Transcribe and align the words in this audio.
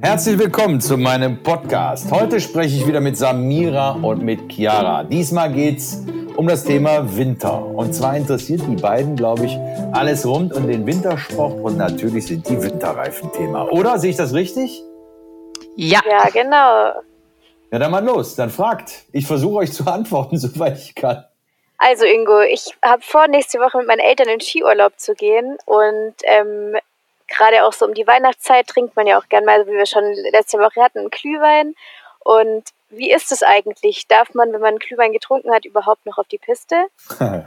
Herzlich 0.00 0.38
willkommen 0.38 0.80
zu 0.80 0.96
meinem 0.96 1.42
Podcast. 1.42 2.12
Heute 2.12 2.40
spreche 2.40 2.76
ich 2.76 2.86
wieder 2.86 3.00
mit 3.00 3.16
Samira 3.16 3.98
und 4.00 4.22
mit 4.22 4.48
Chiara. 4.48 5.02
Diesmal 5.02 5.52
geht 5.52 5.78
es 5.78 6.04
um 6.36 6.46
das 6.46 6.62
Thema 6.62 7.16
Winter. 7.16 7.60
Und 7.60 7.92
zwar 7.92 8.16
interessiert 8.16 8.62
die 8.68 8.76
beiden, 8.76 9.16
glaube 9.16 9.46
ich, 9.46 9.58
alles 9.92 10.24
rund 10.24 10.52
um 10.54 10.68
den 10.68 10.86
Wintersport 10.86 11.60
und 11.60 11.76
natürlich 11.76 12.28
sind 12.28 12.48
die 12.48 12.62
Winterreifen 12.62 13.32
Thema. 13.32 13.68
Oder 13.72 13.98
sehe 13.98 14.10
ich 14.10 14.16
das 14.16 14.32
richtig? 14.34 14.80
Ja. 15.74 16.00
Ja, 16.08 16.28
genau. 16.28 17.02
Ja, 17.72 17.78
dann 17.80 17.90
mal 17.90 18.04
los. 18.04 18.36
Dann 18.36 18.50
fragt. 18.50 19.04
Ich 19.10 19.26
versuche 19.26 19.56
euch 19.56 19.72
zu 19.72 19.84
antworten, 19.84 20.38
soweit 20.38 20.78
ich 20.78 20.94
kann. 20.94 21.24
Also 21.76 22.04
Ingo, 22.04 22.40
ich 22.40 22.72
habe 22.84 23.02
vor, 23.02 23.26
nächste 23.26 23.58
Woche 23.58 23.78
mit 23.78 23.88
meinen 23.88 24.00
Eltern 24.00 24.28
in 24.28 24.40
Skiurlaub 24.40 24.98
zu 24.98 25.14
gehen 25.14 25.58
und 25.66 26.14
ähm, 26.24 26.76
gerade 27.28 27.64
auch 27.64 27.72
so 27.72 27.86
um 27.86 27.94
die 27.94 28.06
Weihnachtszeit 28.06 28.66
trinkt 28.66 28.96
man 28.96 29.06
ja 29.06 29.18
auch 29.18 29.28
gern 29.28 29.44
mal, 29.44 29.66
wie 29.66 29.72
wir 29.72 29.86
schon 29.86 30.04
letzte 30.32 30.58
Woche 30.58 30.82
hatten, 30.82 30.98
einen 30.98 31.10
Glühwein. 31.10 31.74
Und 32.20 32.64
wie 32.90 33.10
ist 33.10 33.32
es 33.32 33.42
eigentlich? 33.42 34.06
Darf 34.08 34.34
man, 34.34 34.52
wenn 34.52 34.60
man 34.60 34.70
einen 34.70 34.78
Glühwein 34.78 35.12
getrunken 35.12 35.52
hat, 35.52 35.64
überhaupt 35.64 36.04
noch 36.06 36.18
auf 36.18 36.26
die 36.26 36.38
Piste? 36.38 36.76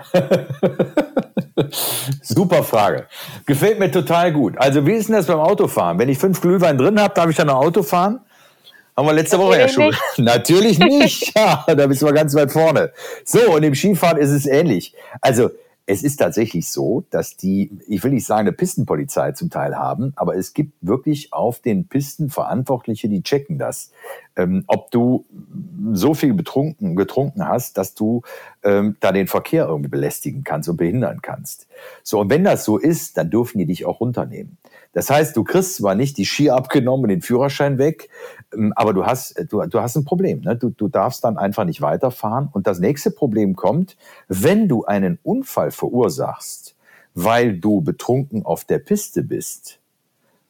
Super 2.22 2.64
Frage. 2.64 3.08
Gefällt 3.46 3.80
mir 3.80 3.92
total 3.92 4.32
gut. 4.32 4.58
Also 4.58 4.86
wie 4.86 4.94
ist 4.94 5.10
denn 5.10 5.16
das 5.16 5.28
beim 5.28 5.40
Autofahren? 5.40 6.00
Wenn 6.00 6.10
ich 6.10 6.18
fünf 6.18 6.42
Glühwein 6.42 6.78
drin 6.78 7.00
habe, 7.00 7.14
darf 7.14 7.30
ich 7.30 7.36
dann 7.36 7.48
noch 7.48 7.56
Auto 7.56 7.84
fahren? 7.84 8.22
Haben 8.96 9.08
wir 9.08 9.14
letzte 9.14 9.40
Woche 9.40 9.60
ja 9.60 9.68
schon. 9.68 9.96
Natürlich 10.18 10.80
nicht. 10.80 11.32
Ja, 11.36 11.64
da 11.68 11.88
bist 11.88 12.02
du 12.02 12.06
mal 12.06 12.14
ganz 12.14 12.36
weit 12.36 12.52
vorne. 12.52 12.92
So, 13.26 13.54
und 13.54 13.64
im 13.64 13.74
Skifahren 13.74 14.18
ist 14.18 14.30
es 14.30 14.46
ähnlich. 14.46 14.94
Also 15.22 15.50
es 15.92 16.04
ist 16.04 16.18
tatsächlich 16.18 16.70
so, 16.70 17.04
dass 17.10 17.36
die, 17.36 17.70
ich 17.86 18.02
will 18.02 18.12
nicht 18.12 18.26
sagen, 18.26 18.48
eine 18.48 18.54
Pistenpolizei 18.54 19.34
zum 19.34 19.50
Teil 19.50 19.76
haben, 19.76 20.14
aber 20.16 20.38
es 20.38 20.54
gibt 20.54 20.72
wirklich 20.80 21.34
auf 21.34 21.60
den 21.60 21.90
Pisten 21.90 22.30
Verantwortliche, 22.30 23.10
die 23.10 23.24
checken 23.24 23.58
das. 23.58 23.92
Ähm, 24.38 24.64
ob 24.68 24.90
du 24.92 25.26
so 25.92 26.14
viel 26.14 26.34
betrunken, 26.34 26.96
getrunken 26.96 27.46
hast, 27.46 27.78
dass 27.78 27.94
du 27.94 28.22
ähm, 28.64 28.96
da 29.02 29.12
den 29.12 29.28
Verkehr 29.28 29.66
irgendwie 29.66 29.90
belästigen 29.90 30.46
kannst 30.46 30.70
und 30.70 30.78
behindern 30.78 31.22
kannst. 31.22 31.68
So, 32.04 32.22
und 32.22 32.30
wenn 32.30 32.46
das 32.46 32.64
so 32.64 32.78
ist, 32.78 33.18
dann 33.18 33.30
dürfen 33.30 33.58
die 33.58 33.66
dich 33.66 33.86
auch 33.86 34.00
runternehmen. 34.00 34.58
Das 34.94 35.10
heißt, 35.10 35.36
du 35.36 35.44
kriegst 35.44 35.76
zwar 35.76 35.96
nicht 35.96 36.18
die 36.18 36.26
Ski 36.26 36.52
abgenommen 36.52 37.04
und 37.04 37.10
den 37.10 37.22
Führerschein 37.22 37.78
weg, 37.78 38.08
aber 38.76 38.94
du 38.94 39.06
hast, 39.06 39.38
du, 39.50 39.62
du 39.66 39.80
hast 39.80 39.96
ein 39.96 40.06
Problem. 40.06 40.42
Ne? 40.42 40.56
Du, 40.56 40.70
du 40.70 40.88
darfst 40.88 41.24
dann 41.24 41.38
einfach 41.38 41.66
nicht 41.66 41.82
weiterfahren. 41.82 42.50
Und 42.52 42.68
das 42.68 42.80
nächste 42.80 43.12
Problem 43.12 43.56
kommt, 43.56 43.98
wenn 44.28 44.68
du 44.68 44.86
einen 44.86 45.20
Unfall 45.24 45.72
verursachst, 45.72 46.76
weil 47.14 47.58
du 47.58 47.82
betrunken 47.82 48.46
auf 48.46 48.66
der 48.66 48.80
Piste 48.80 49.24
bist, 49.24 49.80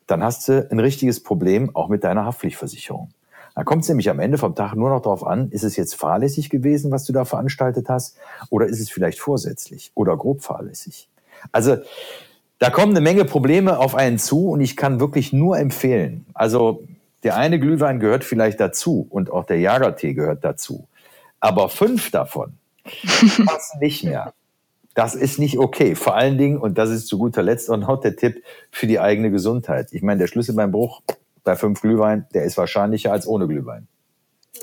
dann 0.07 0.23
hast 0.23 0.47
du 0.47 0.69
ein 0.69 0.79
richtiges 0.79 1.21
Problem 1.21 1.75
auch 1.75 1.89
mit 1.89 2.03
deiner 2.03 2.25
Haftpflichtversicherung. 2.25 3.09
Da 3.55 3.63
kommt 3.63 3.83
es 3.83 3.89
nämlich 3.89 4.09
am 4.09 4.19
Ende 4.19 4.37
vom 4.37 4.55
Tag 4.55 4.75
nur 4.75 4.89
noch 4.89 5.01
darauf 5.01 5.25
an, 5.25 5.49
ist 5.49 5.63
es 5.63 5.75
jetzt 5.75 5.95
fahrlässig 5.95 6.49
gewesen, 6.49 6.91
was 6.91 7.03
du 7.03 7.13
da 7.13 7.25
veranstaltet 7.25 7.89
hast, 7.89 8.17
oder 8.49 8.65
ist 8.65 8.79
es 8.79 8.89
vielleicht 8.89 9.19
vorsätzlich 9.19 9.91
oder 9.93 10.15
grob 10.15 10.41
fahrlässig? 10.41 11.09
Also 11.51 11.77
da 12.59 12.69
kommen 12.69 12.91
eine 12.91 13.01
Menge 13.01 13.25
Probleme 13.25 13.79
auf 13.79 13.95
einen 13.95 14.19
zu 14.19 14.49
und 14.49 14.61
ich 14.61 14.77
kann 14.77 14.99
wirklich 14.99 15.33
nur 15.33 15.57
empfehlen. 15.57 16.25
Also 16.33 16.83
der 17.23 17.37
eine 17.37 17.59
Glühwein 17.59 17.99
gehört 17.99 18.23
vielleicht 18.23 18.59
dazu 18.59 19.07
und 19.09 19.31
auch 19.31 19.45
der 19.45 19.59
Jagertee 19.59 20.13
gehört 20.13 20.43
dazu. 20.43 20.87
Aber 21.39 21.69
fünf 21.69 22.11
davon 22.11 22.57
passen 23.45 23.79
nicht 23.79 24.03
mehr. 24.03 24.33
Das 24.93 25.15
ist 25.15 25.39
nicht 25.39 25.57
okay. 25.57 25.95
Vor 25.95 26.15
allen 26.15 26.37
Dingen, 26.37 26.57
und 26.57 26.77
das 26.77 26.89
ist 26.89 27.07
zu 27.07 27.17
guter 27.17 27.43
Letzt 27.43 27.69
auch 27.69 27.77
noch 27.77 28.01
der 28.01 28.15
Tipp 28.15 28.43
für 28.71 28.87
die 28.87 28.99
eigene 28.99 29.31
Gesundheit. 29.31 29.89
Ich 29.91 30.01
meine, 30.01 30.19
der 30.19 30.27
Schlüssel 30.27 30.55
beim 30.55 30.71
Bruch 30.71 31.01
bei 31.43 31.55
fünf 31.55 31.81
Glühwein, 31.81 32.27
der 32.33 32.43
ist 32.43 32.57
wahrscheinlicher 32.57 33.11
als 33.11 33.25
ohne 33.25 33.47
Glühwein. 33.47 33.87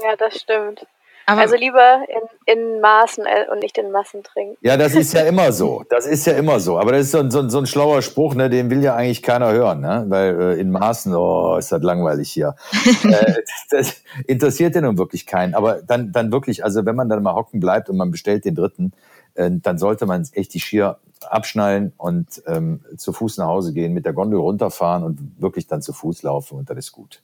Ja, 0.03 0.15
das 0.17 0.41
stimmt. 0.41 0.87
Aber 1.29 1.43
also 1.43 1.57
lieber 1.57 2.01
in, 2.09 2.55
in 2.55 2.81
Maßen 2.81 3.27
äh, 3.27 3.53
und 3.53 3.59
nicht 3.59 3.77
in 3.77 3.91
Massen 3.91 4.23
trinken. 4.23 4.57
Ja, 4.63 4.79
das 4.79 4.95
ist 4.95 5.13
ja 5.13 5.21
immer 5.27 5.53
so. 5.53 5.85
Das 5.91 6.07
ist 6.07 6.27
ja 6.27 6.33
immer 6.33 6.59
so. 6.59 6.79
Aber 6.79 6.93
das 6.93 7.03
ist 7.03 7.11
so 7.11 7.19
ein, 7.19 7.31
so 7.31 7.41
ein, 7.41 7.51
so 7.51 7.59
ein 7.59 7.67
schlauer 7.67 8.01
Spruch, 8.01 8.35
ne? 8.35 8.49
den 8.49 8.71
will 8.71 8.83
ja 8.83 8.97
eigentlich 8.97 9.23
keiner 9.23 9.53
hören. 9.53 9.81
Ne? 9.81 10.07
Weil 10.09 10.41
äh, 10.41 10.59
in 10.59 10.71
Maßen, 10.71 11.15
oh, 11.15 11.59
ist 11.59 11.71
das 11.71 11.83
langweilig 11.83 12.33
hier. 12.33 12.55
äh, 13.05 13.35
das 13.71 14.03
interessiert 14.27 14.75
ja 14.75 14.81
nun 14.81 14.97
wirklich 14.97 15.27
keinen. 15.27 15.55
Aber 15.55 15.83
dann, 15.83 16.13
dann 16.13 16.33
wirklich, 16.33 16.65
also 16.65 16.87
wenn 16.87 16.97
man 16.97 17.11
dann 17.11 17.23
mal 17.23 17.35
hocken 17.35 17.61
bleibt 17.61 17.91
und 17.91 17.99
man 17.99 18.11
bestellt 18.11 18.47
den 18.47 18.55
dritten, 18.55 18.93
äh, 19.35 19.51
dann 19.53 19.77
sollte 19.77 20.07
man 20.07 20.27
echt 20.33 20.55
die 20.55 20.61
Skier 20.61 20.97
abschnallen 21.29 21.93
und 21.99 22.43
ähm, 22.47 22.81
zu 22.97 23.13
Fuß 23.13 23.37
nach 23.37 23.49
Hause 23.49 23.75
gehen, 23.75 23.93
mit 23.93 24.07
der 24.07 24.15
Gondel 24.15 24.41
runterfahren 24.41 25.03
und 25.03 25.19
wirklich 25.39 25.67
dann 25.67 25.83
zu 25.83 25.93
Fuß 25.93 26.23
laufen 26.23 26.57
und 26.57 26.71
dann 26.71 26.79
ist 26.79 26.93
gut. 26.93 27.23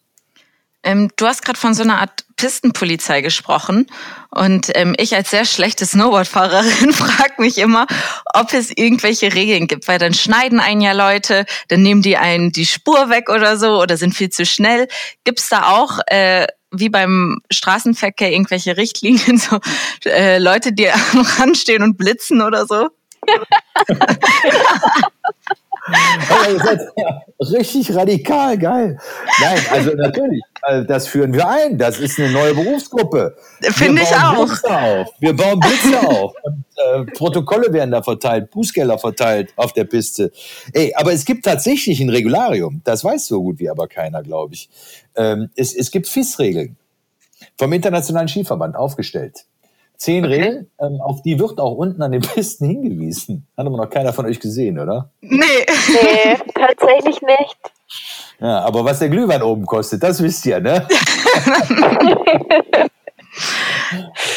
Ähm, 0.84 1.10
du 1.16 1.26
hast 1.26 1.44
gerade 1.44 1.58
von 1.58 1.74
so 1.74 1.82
einer 1.82 2.00
Art 2.00 2.24
Pistenpolizei 2.36 3.20
gesprochen 3.20 3.86
und 4.30 4.70
ähm, 4.74 4.94
ich 4.98 5.14
als 5.14 5.30
sehr 5.30 5.44
schlechte 5.44 5.86
Snowboardfahrerin 5.86 6.92
frage 6.92 7.34
mich 7.38 7.58
immer, 7.58 7.86
ob 8.34 8.52
es 8.52 8.70
irgendwelche 8.70 9.34
Regeln 9.34 9.66
gibt, 9.66 9.88
weil 9.88 9.98
dann 9.98 10.14
schneiden 10.14 10.60
einen 10.60 10.80
ja 10.80 10.92
Leute, 10.92 11.46
dann 11.68 11.82
nehmen 11.82 12.02
die 12.02 12.16
einen 12.16 12.52
die 12.52 12.66
Spur 12.66 13.08
weg 13.08 13.30
oder 13.30 13.56
so 13.56 13.80
oder 13.80 13.96
sind 13.96 14.14
viel 14.14 14.30
zu 14.30 14.44
schnell. 14.44 14.88
Gibt 15.24 15.40
es 15.40 15.48
da 15.48 15.70
auch 15.70 16.00
äh, 16.06 16.46
wie 16.70 16.88
beim 16.88 17.40
Straßenverkehr 17.50 18.32
irgendwelche 18.32 18.76
Richtlinien, 18.76 19.38
so 19.38 19.60
äh, 20.04 20.38
Leute, 20.38 20.72
die 20.72 20.90
am 20.90 21.20
Rand 21.38 21.56
stehen 21.56 21.82
und 21.82 21.96
blitzen 21.96 22.42
oder 22.42 22.66
so? 22.66 22.88
richtig 27.52 27.94
radikal, 27.94 28.58
geil. 28.58 28.98
Nein, 29.40 29.58
also 29.70 29.90
natürlich, 29.90 30.42
also 30.62 30.86
das 30.86 31.06
führen 31.06 31.32
wir 31.32 31.48
ein. 31.48 31.78
Das 31.78 31.98
ist 31.98 32.18
eine 32.18 32.30
neue 32.30 32.54
Berufsgruppe. 32.54 33.36
Finde 33.60 34.02
ich 34.02 34.14
auch. 34.14 34.46
Blitze 34.46 34.78
auf. 34.78 35.08
Wir 35.20 35.34
bauen 35.34 35.60
Blitze 35.60 36.00
auf. 36.00 36.32
Und, 36.42 36.64
äh, 36.76 37.04
Protokolle 37.12 37.72
werden 37.72 37.90
da 37.90 38.02
verteilt, 38.02 38.50
Bußgelder 38.50 38.98
verteilt 38.98 39.52
auf 39.56 39.72
der 39.72 39.84
Piste. 39.84 40.32
Ey, 40.72 40.92
aber 40.96 41.12
es 41.12 41.24
gibt 41.24 41.44
tatsächlich 41.44 42.00
ein 42.00 42.10
Regularium. 42.10 42.80
Das 42.84 43.04
weiß 43.04 43.26
so 43.26 43.42
gut 43.42 43.58
wie 43.58 43.70
aber 43.70 43.88
keiner, 43.88 44.22
glaube 44.22 44.54
ich. 44.54 44.68
Ähm, 45.16 45.50
es, 45.56 45.74
es 45.74 45.90
gibt 45.90 46.08
FIS-Regeln 46.08 46.76
vom 47.56 47.72
Internationalen 47.72 48.28
Skiverband 48.28 48.76
aufgestellt. 48.76 49.44
Zehn 49.96 50.24
okay. 50.24 50.34
Regeln, 50.34 50.70
ähm, 50.80 51.00
auf 51.00 51.22
die 51.22 51.38
wird 51.38 51.60
auch 51.60 51.76
unten 51.76 52.02
an 52.02 52.12
den 52.12 52.22
Pisten 52.22 52.66
hingewiesen. 52.66 53.46
Hat 53.56 53.66
aber 53.66 53.76
noch 53.76 53.90
keiner 53.90 54.12
von 54.12 54.26
euch 54.26 54.40
gesehen, 54.40 54.78
oder? 54.78 55.10
Nee. 55.20 55.38
Nee, 55.38 56.36
tatsächlich 56.54 57.20
nicht. 57.22 57.58
Ja, 58.40 58.60
aber 58.60 58.84
was 58.84 58.98
der 58.98 59.08
Glühwein 59.08 59.42
oben 59.42 59.64
kostet, 59.64 60.02
das 60.02 60.22
wisst 60.22 60.44
ihr, 60.46 60.58
ne? 60.58 60.88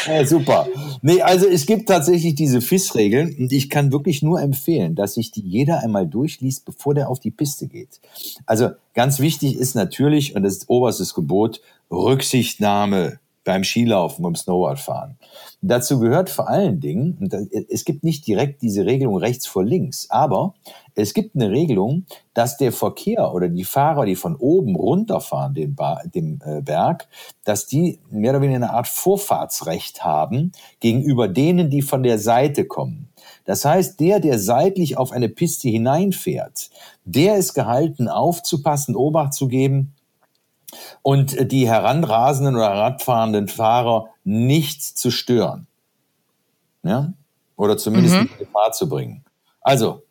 ja, 0.06 0.24
super. 0.24 0.68
Nee, 1.02 1.20
also 1.22 1.46
es 1.46 1.66
gibt 1.66 1.88
tatsächlich 1.88 2.36
diese 2.36 2.60
FIS-Regeln 2.60 3.34
und 3.38 3.52
ich 3.52 3.68
kann 3.68 3.90
wirklich 3.90 4.22
nur 4.22 4.40
empfehlen, 4.40 4.94
dass 4.94 5.14
sich 5.14 5.32
die 5.32 5.42
jeder 5.42 5.82
einmal 5.82 6.06
durchliest, 6.06 6.64
bevor 6.64 6.94
der 6.94 7.08
auf 7.08 7.18
die 7.18 7.32
Piste 7.32 7.66
geht. 7.66 8.00
Also 8.46 8.70
ganz 8.94 9.18
wichtig 9.18 9.58
ist 9.58 9.74
natürlich, 9.74 10.36
und 10.36 10.44
das 10.44 10.54
ist 10.54 10.68
oberstes 10.68 11.14
Gebot, 11.14 11.60
Rücksichtnahme 11.90 13.18
beim 13.48 13.64
Skilaufen, 13.64 14.22
beim 14.22 14.34
Snowboardfahren. 14.34 15.16
Dazu 15.62 15.98
gehört 16.00 16.28
vor 16.28 16.50
allen 16.50 16.80
Dingen, 16.80 17.30
es 17.70 17.86
gibt 17.86 18.04
nicht 18.04 18.26
direkt 18.26 18.60
diese 18.60 18.84
Regelung 18.84 19.16
rechts 19.16 19.46
vor 19.46 19.64
links, 19.64 20.10
aber 20.10 20.52
es 20.94 21.14
gibt 21.14 21.34
eine 21.34 21.50
Regelung, 21.50 22.04
dass 22.34 22.58
der 22.58 22.72
Verkehr 22.72 23.32
oder 23.32 23.48
die 23.48 23.64
Fahrer, 23.64 24.04
die 24.04 24.16
von 24.16 24.36
oben 24.36 24.76
runterfahren, 24.76 25.54
den, 25.54 25.74
ba 25.74 26.02
den 26.04 26.40
äh, 26.44 26.60
Berg, 26.60 27.08
dass 27.46 27.66
die 27.66 28.00
mehr 28.10 28.32
oder 28.32 28.42
weniger 28.42 28.56
eine 28.56 28.74
Art 28.74 28.86
Vorfahrtsrecht 28.86 30.04
haben 30.04 30.52
gegenüber 30.80 31.26
denen, 31.26 31.70
die 31.70 31.80
von 31.80 32.02
der 32.02 32.18
Seite 32.18 32.66
kommen. 32.66 33.08
Das 33.46 33.64
heißt, 33.64 33.98
der, 33.98 34.20
der 34.20 34.38
seitlich 34.38 34.98
auf 34.98 35.10
eine 35.10 35.30
Piste 35.30 35.70
hineinfährt, 35.70 36.68
der 37.06 37.38
ist 37.38 37.54
gehalten, 37.54 38.08
aufzupassen, 38.08 38.94
Obacht 38.94 39.32
zu 39.32 39.48
geben, 39.48 39.94
und 41.02 41.52
die 41.52 41.68
heranrasenden 41.68 42.56
oder 42.56 42.70
radfahrenden 42.70 43.48
Fahrer 43.48 44.08
nicht 44.24 44.82
zu 44.82 45.10
stören. 45.10 45.66
Ja? 46.82 47.12
Oder 47.56 47.76
zumindest 47.76 48.14
mhm. 48.14 48.28
in 48.32 48.38
Gefahr 48.38 48.72
zu 48.72 48.88
bringen. 48.88 49.24
Also, 49.60 50.02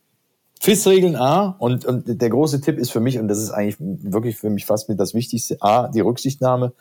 FIS-Regeln 0.60 1.16
A 1.16 1.56
und, 1.60 1.86
und 1.86 2.22
der 2.22 2.30
große 2.30 2.62
Tipp 2.62 2.78
ist 2.78 2.92
für 2.92 3.00
mich, 3.00 3.20
und 3.20 3.28
das 3.28 3.38
ist 3.38 3.52
eigentlich 3.52 3.78
wirklich 3.80 4.38
für 4.38 4.50
mich 4.50 4.66
fast 4.66 4.90
mit 4.90 5.00
das 5.00 5.14
Wichtigste, 5.14 5.58
A, 5.62 5.88
die 5.88 6.00
Rücksichtnahme, 6.00 6.74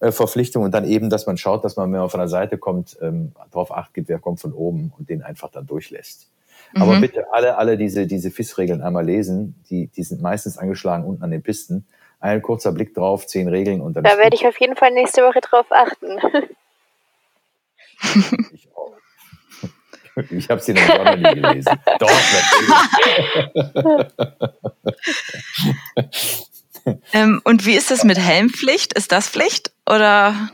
äh, 0.00 0.12
Verpflichtung 0.12 0.62
und 0.62 0.72
dann 0.72 0.84
eben, 0.84 1.10
dass 1.10 1.26
man 1.26 1.36
schaut, 1.36 1.64
dass 1.64 1.76
man, 1.76 1.92
wenn 1.92 1.98
man 1.98 2.10
von 2.10 2.20
der 2.20 2.28
Seite 2.28 2.58
kommt, 2.58 2.96
ähm, 3.02 3.32
darauf 3.50 3.72
acht 3.72 3.94
gibt, 3.94 4.08
wer 4.08 4.20
kommt 4.20 4.40
von 4.40 4.52
oben 4.52 4.92
und 4.96 5.08
den 5.08 5.22
einfach 5.22 5.50
dann 5.50 5.66
durchlässt. 5.66 6.30
Mhm. 6.72 6.82
Aber 6.82 7.00
bitte 7.00 7.32
alle, 7.32 7.58
alle 7.58 7.76
diese, 7.76 8.06
diese 8.06 8.30
FIS-Regeln 8.30 8.82
einmal 8.82 9.04
lesen. 9.04 9.56
Die, 9.70 9.88
die 9.88 10.02
sind 10.04 10.22
meistens 10.22 10.56
angeschlagen 10.56 11.04
unten 11.04 11.22
an 11.24 11.30
den 11.30 11.42
Pisten 11.42 11.86
ein 12.20 12.42
kurzer 12.42 12.72
Blick 12.72 12.94
drauf, 12.94 13.26
zehn 13.26 13.48
Regeln 13.48 13.80
und 13.80 13.94
dann. 13.94 14.04
Da 14.04 14.18
werde 14.18 14.36
ich 14.36 14.46
auf 14.46 14.58
jeden 14.60 14.76
Fall 14.76 14.90
nächste 14.92 15.22
Woche 15.22 15.40
drauf 15.40 15.66
achten. 15.70 16.18
ich 18.52 18.68
auch. 18.74 18.94
Ich 20.30 20.50
habe 20.50 20.60
sie 20.60 20.74
noch 20.74 20.86
gar 20.86 21.16
nicht 21.16 21.34
gelesen. 21.34 21.78
Doch, 22.00 22.10
natürlich. 26.84 26.96
ähm, 27.12 27.40
und 27.44 27.66
wie 27.66 27.76
ist 27.76 27.90
das 27.92 28.02
mit 28.02 28.18
Helmpflicht? 28.18 28.94
Ist 28.94 29.12
das 29.12 29.28
Pflicht 29.28 29.70
oder? 29.88 30.50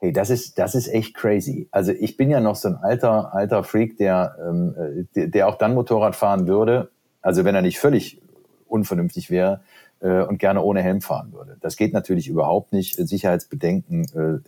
Hey, 0.00 0.12
das 0.12 0.30
ist, 0.30 0.58
das 0.58 0.74
ist 0.74 0.88
echt 0.88 1.14
crazy. 1.14 1.68
Also 1.70 1.92
ich 1.92 2.16
bin 2.16 2.30
ja 2.30 2.40
noch 2.40 2.56
so 2.56 2.68
ein 2.68 2.76
alter, 2.76 3.34
alter 3.34 3.62
Freak, 3.64 3.98
der, 3.98 4.36
ähm, 4.40 5.08
der, 5.14 5.26
der 5.26 5.48
auch 5.48 5.58
dann 5.58 5.74
Motorrad 5.74 6.16
fahren 6.16 6.46
würde, 6.46 6.90
also 7.20 7.44
wenn 7.44 7.54
er 7.54 7.62
nicht 7.62 7.80
völlig 7.80 8.22
unvernünftig 8.68 9.28
wäre 9.28 9.60
äh, 10.00 10.22
und 10.22 10.38
gerne 10.38 10.62
ohne 10.62 10.82
Helm 10.82 11.00
fahren 11.00 11.32
würde. 11.32 11.56
Das 11.60 11.76
geht 11.76 11.92
natürlich 11.92 12.28
überhaupt 12.28 12.72
nicht. 12.72 12.96
Sicherheitsbedenken 12.96 14.42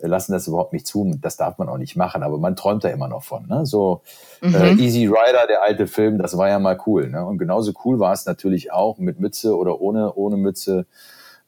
äh, 0.00 0.06
lassen 0.06 0.32
das 0.32 0.46
überhaupt 0.46 0.72
nicht 0.72 0.86
zu. 0.86 1.16
Das 1.20 1.36
darf 1.36 1.58
man 1.58 1.68
auch 1.68 1.78
nicht 1.78 1.96
machen, 1.96 2.22
aber 2.22 2.38
man 2.38 2.56
träumt 2.56 2.84
da 2.84 2.88
immer 2.88 3.08
noch 3.08 3.22
von. 3.22 3.46
Ne? 3.46 3.66
So 3.66 4.02
äh, 4.42 4.48
mhm. 4.48 4.54
äh, 4.54 4.72
Easy 4.74 5.06
Rider, 5.06 5.46
der 5.48 5.62
alte 5.62 5.86
Film, 5.86 6.18
das 6.18 6.36
war 6.36 6.48
ja 6.48 6.58
mal 6.58 6.78
cool. 6.86 7.08
Ne? 7.10 7.24
Und 7.24 7.38
genauso 7.38 7.72
cool 7.84 7.98
war 7.98 8.12
es 8.12 8.26
natürlich 8.26 8.72
auch 8.72 8.98
mit 8.98 9.20
Mütze 9.20 9.56
oder 9.56 9.80
ohne, 9.80 10.14
ohne 10.14 10.36
Mütze 10.36 10.86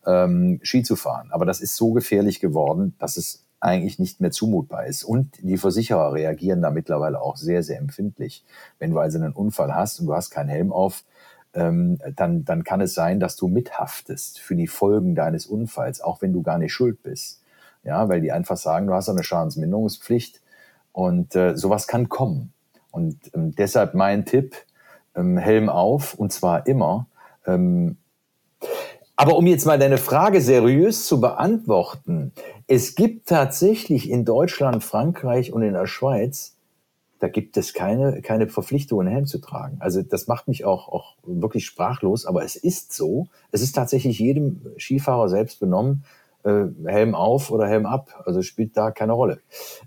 ähm, 0.07 0.61
Ski 0.63 0.83
zu 0.83 0.97
fahren. 0.97 1.29
Aber 1.31 1.45
das 1.45 1.61
ist 1.61 1.77
so 1.77 1.93
gefährlich 1.93 2.41
geworden, 2.41 2.95
dass 2.99 3.17
es 3.17 3.43
eigentlich 3.61 3.99
nicht 3.99 4.21
mehr 4.21 4.31
zumutbar 4.31 4.87
ist. 4.87 5.03
Und 5.03 5.31
die 5.43 5.57
Versicherer 5.57 6.13
reagieren 6.13 6.63
da 6.63 6.71
mittlerweile 6.71 7.21
auch 7.21 7.37
sehr, 7.37 7.63
sehr 7.63 7.79
empfindlich. 7.79 8.45
Wenn 8.79 8.91
du 8.91 8.99
also 8.99 9.19
einen 9.19 9.33
Unfall 9.33 9.75
hast 9.75 10.01
und 10.01 10.07
du 10.07 10.15
hast 10.15 10.31
keinen 10.31 10.49
Helm 10.49 10.73
auf, 10.73 11.05
ähm, 11.57 11.99
dann, 12.15 12.45
dann 12.45 12.63
kann 12.63 12.81
es 12.81 12.95
sein, 12.95 13.19
dass 13.19 13.35
du 13.35 13.49
mithaftest 13.49 14.39
für 14.39 14.55
die 14.55 14.69
Folgen 14.69 15.15
deines 15.15 15.47
Unfalls, 15.47 16.01
auch 16.01 16.23
wenn 16.23 16.33
du 16.33 16.43
gar 16.43 16.59
nicht 16.59 16.73
schuld 16.73 17.03
bist. 17.03 17.43
Ja, 17.83 18.09
weil 18.09 18.21
die 18.21 18.33
einfach 18.33 18.57
sagen, 18.57 18.87
du 18.87 18.95
hast 18.95 19.09
eine 19.09 19.23
Schadensminderungspflicht 19.23 20.41
und 20.93 21.35
äh, 21.35 21.57
sowas 21.57 21.87
kann 21.87 22.09
kommen. 22.09 22.53
Und 22.91 23.17
ähm, 23.35 23.55
deshalb 23.55 23.95
mein 23.95 24.25
Tipp, 24.25 24.55
ähm, 25.15 25.39
Helm 25.39 25.69
auf 25.69 26.15
und 26.15 26.33
zwar 26.33 26.67
immer. 26.67 27.07
Ähm, 27.47 27.97
aber 29.15 29.37
um 29.37 29.47
jetzt 29.47 29.65
mal 29.67 29.79
deine 29.79 29.99
Frage 29.99 30.41
seriös 30.41 31.07
zu 31.07 31.21
beantworten, 31.21 32.33
es 32.67 32.97
gibt 32.97 33.29
tatsächlich 33.29 34.11
in 34.11 34.25
Deutschland, 34.25 34.85
Frankreich 34.85 35.53
und 35.53 35.63
in 35.63 35.73
der 35.73 35.87
Schweiz, 35.87 36.56
da 37.19 37.29
gibt 37.29 37.57
es 37.57 37.73
keine, 37.73 38.21
keine 38.23 38.49
Verpflichtung, 38.49 39.01
einen 39.01 39.11
Helm 39.11 39.27
zu 39.27 39.39
tragen. 39.39 39.77
Also 39.81 40.03
das 40.03 40.27
macht 40.27 40.49
mich 40.49 40.65
auch, 40.65 40.89
auch 40.89 41.17
wirklich 41.25 41.65
sprachlos, 41.65 42.27
aber 42.27 42.45
es 42.45 42.57
ist 42.57 42.93
so. 42.93 43.29
Es 43.53 43.63
ist 43.63 43.73
tatsächlich 43.73 44.19
jedem 44.19 44.61
Skifahrer 44.79 45.29
selbst 45.29 45.59
benommen, 45.61 46.05
äh, 46.45 46.67
Helm 46.85 47.15
auf 47.15 47.51
oder 47.51 47.67
Helm 47.67 47.87
ab. 47.87 48.23
Also 48.25 48.43
spielt 48.43 48.77
da 48.77 48.91
keine 48.91 49.13
Rolle. 49.13 49.41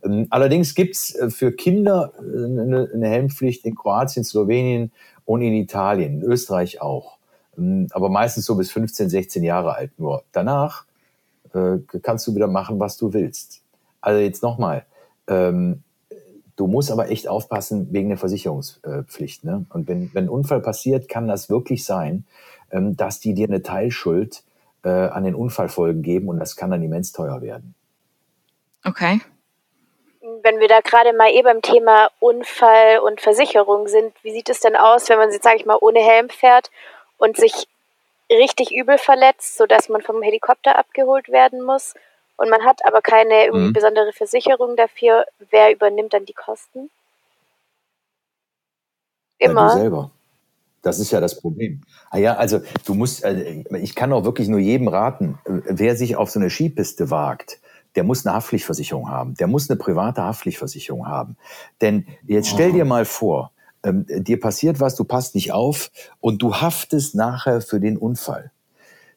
Ähm, 0.04 0.28
allerdings 0.30 0.74
gibt's 0.74 1.14
äh, 1.16 1.30
für 1.30 1.52
Kinder 1.52 2.14
äh, 2.18 2.46
eine, 2.46 2.90
eine 2.94 3.08
Helmpflicht 3.08 3.66
in 3.66 3.76
Kroatien, 3.76 4.24
Slowenien 4.24 4.92
und 5.26 5.42
in 5.42 5.54
Italien, 5.54 6.22
in 6.22 6.24
Österreich 6.24 6.82
auch. 6.82 7.18
Ähm, 7.58 7.88
aber 7.92 8.10
meistens 8.10 8.46
so 8.46 8.56
bis 8.56 8.72
15, 8.72 9.10
16 9.10 9.44
Jahre 9.44 9.76
alt 9.76 10.00
nur. 10.00 10.24
Danach 10.32 10.86
äh, 11.54 11.78
kannst 12.02 12.28
du 12.28 12.36
wieder 12.36 12.48
machen, 12.48 12.80
was 12.80 12.98
du 12.98 13.14
willst. 13.14 13.62
Also 14.02 14.20
jetzt 14.20 14.44
nochmal, 14.44 14.86
ähm, 15.28 15.84
du 16.60 16.68
musst 16.68 16.92
aber 16.92 17.10
echt 17.10 17.28
aufpassen 17.28 17.88
wegen 17.92 18.10
der 18.10 18.18
Versicherungspflicht. 18.18 19.46
Ne? 19.46 19.66
Und 19.70 19.88
wenn, 19.88 20.14
wenn 20.14 20.26
ein 20.26 20.30
Unfall 20.30 20.60
passiert, 20.60 21.08
kann 21.08 21.28
das 21.28 21.50
wirklich 21.50 21.86
sein, 21.86 22.26
ähm, 22.72 22.98
dass 22.98 23.22
die 23.22 23.34
dir 23.34 23.48
eine 23.48 23.64
Teilschuld 23.64 24.44
äh, 24.84 24.90
an 24.90 25.24
den 25.24 25.36
Unfallfolgen 25.36 26.02
geben 26.02 26.28
und 26.28 26.38
das 26.38 26.58
kann 26.58 26.70
dann 26.70 26.84
immens 26.84 27.14
teuer 27.14 27.42
werden. 27.42 27.76
Okay. 28.84 29.22
Wenn 30.44 30.60
wir 30.60 30.68
da 30.68 30.82
gerade 30.82 31.14
mal 31.14 31.32
eh 31.32 31.42
beim 31.42 31.62
Thema 31.62 32.10
Unfall 32.20 33.00
und 33.00 33.22
Versicherung 33.22 33.88
sind, 33.88 34.14
wie 34.24 34.32
sieht 34.32 34.50
es 34.50 34.60
denn 34.60 34.76
aus, 34.76 35.08
wenn 35.10 35.18
man 35.18 35.32
jetzt, 35.32 35.44
sage 35.44 35.58
ich 35.58 35.66
mal, 35.66 35.78
ohne 35.80 36.00
Helm 36.00 36.30
fährt 36.30 36.72
und 37.18 37.38
sich 37.38 37.68
richtig 38.30 38.76
übel 38.76 38.98
verletzt, 38.98 39.58
sodass 39.58 39.88
man 39.88 40.02
vom 40.02 40.22
Helikopter 40.22 40.78
abgeholt 40.78 41.30
werden 41.30 41.62
muss. 41.62 41.94
Und 42.40 42.50
man 42.50 42.64
hat 42.64 42.86
aber 42.86 43.02
keine 43.02 43.52
mhm. 43.52 43.74
besondere 43.74 44.14
Versicherung 44.14 44.78
dafür. 44.78 45.26
Wer 45.50 45.74
übernimmt 45.74 46.14
dann 46.14 46.24
die 46.24 46.34
Kosten? 46.34 46.90
Immer. 49.38 49.68
Ja, 49.68 49.74
du 49.74 49.80
selber. 49.82 50.12
Das 50.82 51.00
ist 51.00 51.12
ja 51.12 51.20
das 51.20 51.42
Problem. 51.42 51.82
Ah 52.10 52.18
ja, 52.18 52.36
also 52.36 52.62
du 52.86 52.94
musst, 52.94 53.26
äh, 53.26 53.66
ich 53.82 53.94
kann 53.94 54.14
auch 54.14 54.24
wirklich 54.24 54.48
nur 54.48 54.60
jedem 54.60 54.88
raten, 54.88 55.38
äh, 55.44 55.60
wer 55.66 55.98
sich 55.98 56.16
auf 56.16 56.32
so 56.32 56.40
eine 56.40 56.50
Skipiste 56.50 57.10
wagt, 57.10 57.60
der 57.96 58.06
muss 58.06 58.26
eine 58.26 58.34
Haftpflichtversicherung 58.34 59.10
haben. 59.10 59.34
Der 59.34 59.48
muss 59.48 59.70
eine 59.70 59.78
private 59.78 60.24
Haftpflichtversicherung 60.24 61.08
haben. 61.08 61.36
Denn 61.82 62.08
jetzt 62.26 62.48
stell 62.48 62.72
dir 62.72 62.86
mal 62.86 63.04
vor, 63.04 63.52
ähm, 63.84 64.06
dir 64.08 64.40
passiert 64.40 64.80
was, 64.80 64.96
du 64.96 65.04
passt 65.04 65.36
nicht 65.36 65.52
auf 65.52 65.92
und 66.22 66.42
du 66.42 66.56
haftest 66.56 67.16
nachher 67.16 67.60
für 67.60 67.82
den 67.82 67.98
Unfall. 67.98 68.52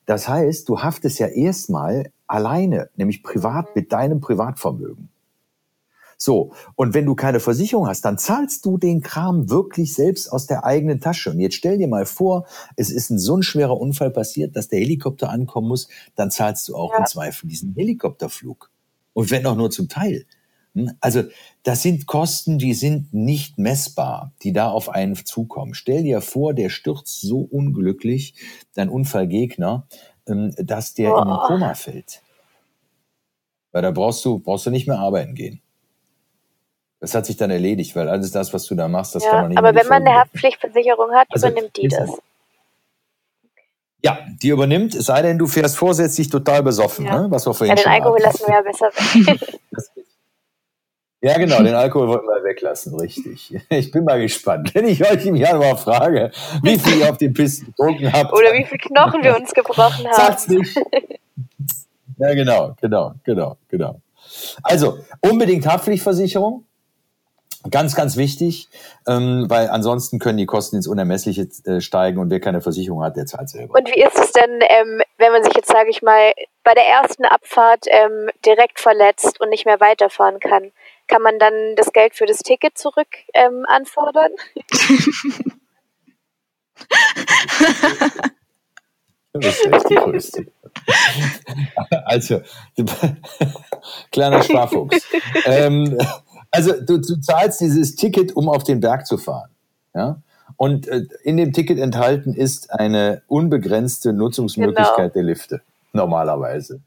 Das 0.06 0.26
heißt, 0.26 0.68
du 0.68 0.80
haftest 0.80 1.20
ja 1.20 1.28
erstmal 1.28 2.10
alleine, 2.32 2.90
nämlich 2.96 3.22
privat 3.22 3.76
mit 3.76 3.92
deinem 3.92 4.20
Privatvermögen. 4.20 5.08
So, 6.22 6.52
und 6.76 6.94
wenn 6.94 7.04
du 7.04 7.16
keine 7.16 7.40
Versicherung 7.40 7.88
hast, 7.88 8.04
dann 8.04 8.16
zahlst 8.16 8.64
du 8.64 8.78
den 8.78 9.00
Kram 9.00 9.50
wirklich 9.50 9.92
selbst 9.92 10.30
aus 10.30 10.46
der 10.46 10.64
eigenen 10.64 11.00
Tasche. 11.00 11.30
Und 11.30 11.40
jetzt 11.40 11.56
stell 11.56 11.78
dir 11.78 11.88
mal 11.88 12.06
vor, 12.06 12.46
es 12.76 12.92
ist 12.92 13.10
ein 13.10 13.18
so 13.18 13.36
ein 13.36 13.42
schwerer 13.42 13.76
Unfall 13.76 14.12
passiert, 14.12 14.54
dass 14.54 14.68
der 14.68 14.78
Helikopter 14.78 15.30
ankommen 15.30 15.66
muss, 15.66 15.88
dann 16.14 16.30
zahlst 16.30 16.68
du 16.68 16.76
auch 16.76 16.92
ja. 16.92 17.00
im 17.00 17.06
Zweifel 17.06 17.48
diesen 17.48 17.74
Helikopterflug. 17.74 18.70
Und 19.14 19.32
wenn 19.32 19.44
auch 19.46 19.56
nur 19.56 19.72
zum 19.72 19.88
Teil. 19.88 20.24
Hm? 20.74 20.92
Also 21.00 21.24
das 21.64 21.82
sind 21.82 22.06
Kosten, 22.06 22.56
die 22.56 22.74
sind 22.74 23.12
nicht 23.12 23.58
messbar, 23.58 24.32
die 24.42 24.52
da 24.52 24.70
auf 24.70 24.90
einen 24.90 25.16
zukommen. 25.16 25.74
Stell 25.74 26.04
dir 26.04 26.20
vor, 26.20 26.54
der 26.54 26.70
stürzt 26.70 27.20
so 27.20 27.40
unglücklich, 27.40 28.34
dein 28.74 28.88
Unfallgegner, 28.88 29.88
ähm, 30.28 30.54
dass 30.56 30.94
der 30.94 31.16
oh. 31.16 31.22
in 31.22 31.28
den 31.28 31.38
Koma 31.38 31.74
fällt. 31.74 32.21
Weil 33.72 33.82
da 33.82 33.90
brauchst 33.90 34.24
du, 34.24 34.38
brauchst 34.38 34.66
du 34.66 34.70
nicht 34.70 34.86
mehr 34.86 34.98
arbeiten 34.98 35.34
gehen. 35.34 35.60
Das 37.00 37.14
hat 37.14 37.26
sich 37.26 37.36
dann 37.36 37.50
erledigt, 37.50 37.96
weil 37.96 38.08
alles 38.08 38.30
das, 38.30 38.54
was 38.54 38.64
du 38.66 38.76
da 38.76 38.86
machst, 38.86 39.14
das 39.14 39.24
ja, 39.24 39.30
kann 39.30 39.40
man 39.40 39.48
nicht 39.48 39.58
Aber 39.58 39.74
wenn 39.74 39.88
man 39.88 40.06
eine 40.06 40.20
Haftpflichtversicherung 40.20 41.10
hat, 41.12 41.26
also, 41.30 41.48
übernimmt 41.48 41.76
die 41.76 41.88
das. 41.88 42.10
Ja, 44.04 44.18
die 44.40 44.48
übernimmt, 44.48 44.94
es 44.94 45.06
sei 45.06 45.22
denn, 45.22 45.38
du 45.38 45.46
fährst 45.46 45.76
vorsätzlich 45.76 46.28
total 46.28 46.62
besoffen, 46.62 47.06
ja. 47.06 47.22
ne? 47.22 47.30
was 47.30 47.46
wir 47.46 47.54
vorhin 47.54 47.76
ja, 47.76 47.82
den 47.82 47.90
Alkohol 47.90 48.20
hatten. 48.20 48.24
lassen 48.24 48.46
wir 48.46 48.54
ja 48.54 48.62
besser 48.62 48.86
weg. 48.86 49.60
Ja, 51.24 51.38
genau, 51.38 51.62
den 51.62 51.74
Alkohol 51.74 52.08
wollten 52.08 52.26
wir 52.26 52.42
weglassen, 52.42 52.98
richtig. 52.98 53.54
Ich 53.68 53.92
bin 53.92 54.02
mal 54.02 54.20
gespannt. 54.20 54.74
Wenn 54.74 54.88
ich 54.88 55.08
euch 55.08 55.24
im 55.24 55.36
Januar 55.36 55.76
frage, 55.76 56.32
wie 56.64 56.76
viel 56.76 56.98
ihr 56.98 57.10
auf 57.10 57.16
den 57.16 57.32
Pisten 57.32 57.66
getrunken 57.66 58.12
habt. 58.12 58.32
Oder 58.32 58.52
wie 58.52 58.64
viele 58.64 58.78
Knochen 58.78 59.22
wir 59.22 59.36
uns 59.36 59.54
gebrochen 59.54 60.04
haben. 60.08 60.14
Sagt's 60.16 60.48
nicht. 60.48 60.76
Ja, 62.18 62.34
genau, 62.34 62.74
genau, 62.80 63.14
genau, 63.24 63.56
genau. 63.68 64.00
Also, 64.62 64.98
unbedingt 65.20 65.66
Haftpflichtversicherung. 65.66 66.66
Ganz, 67.70 67.94
ganz 67.94 68.16
wichtig, 68.16 68.68
ähm, 69.06 69.44
weil 69.48 69.68
ansonsten 69.70 70.18
können 70.18 70.36
die 70.36 70.46
Kosten 70.46 70.74
ins 70.76 70.88
Unermessliche 70.88 71.48
äh, 71.64 71.80
steigen 71.80 72.18
und 72.18 72.28
wer 72.28 72.40
keine 72.40 72.60
Versicherung 72.60 73.04
hat, 73.04 73.16
der 73.16 73.24
zahlt 73.26 73.48
selber. 73.50 73.78
Und 73.78 73.88
wie 73.88 74.02
ist 74.02 74.18
es 74.18 74.32
denn, 74.32 74.58
ähm, 74.68 75.00
wenn 75.18 75.30
man 75.30 75.44
sich 75.44 75.54
jetzt, 75.54 75.68
sage 75.68 75.88
ich 75.90 76.02
mal, 76.02 76.32
bei 76.64 76.74
der 76.74 76.88
ersten 76.88 77.24
Abfahrt 77.24 77.86
ähm, 77.86 78.30
direkt 78.44 78.80
verletzt 78.80 79.40
und 79.40 79.50
nicht 79.50 79.64
mehr 79.64 79.78
weiterfahren 79.78 80.40
kann? 80.40 80.72
Kann 81.06 81.22
man 81.22 81.38
dann 81.38 81.76
das 81.76 81.92
Geld 81.92 82.16
für 82.16 82.26
das 82.26 82.38
Ticket 82.38 82.76
zurück 82.76 83.06
ähm, 83.32 83.64
anfordern? 83.68 84.32
Das 89.34 89.46
ist 89.46 89.66
echt 89.66 89.90
die 89.90 89.94
größte. 89.94 90.46
Also, 92.04 92.40
kleiner 94.10 94.42
Sparfuchs. 94.42 95.08
ähm, 95.46 95.98
also, 96.50 96.72
du, 96.72 96.98
du, 96.98 97.20
zahlst 97.20 97.60
dieses 97.60 97.96
Ticket, 97.96 98.36
um 98.36 98.48
auf 98.48 98.64
den 98.64 98.80
Berg 98.80 99.06
zu 99.06 99.16
fahren. 99.16 99.50
Ja? 99.94 100.20
Und 100.56 100.88
äh, 100.88 101.06
in 101.22 101.36
dem 101.36 101.52
Ticket 101.52 101.78
enthalten 101.78 102.34
ist 102.34 102.70
eine 102.72 103.22
unbegrenzte 103.26 104.12
Nutzungsmöglichkeit 104.12 104.96
genau. 104.96 105.12
der 105.14 105.22
Lifte. 105.22 105.62
Normalerweise. 105.92 106.80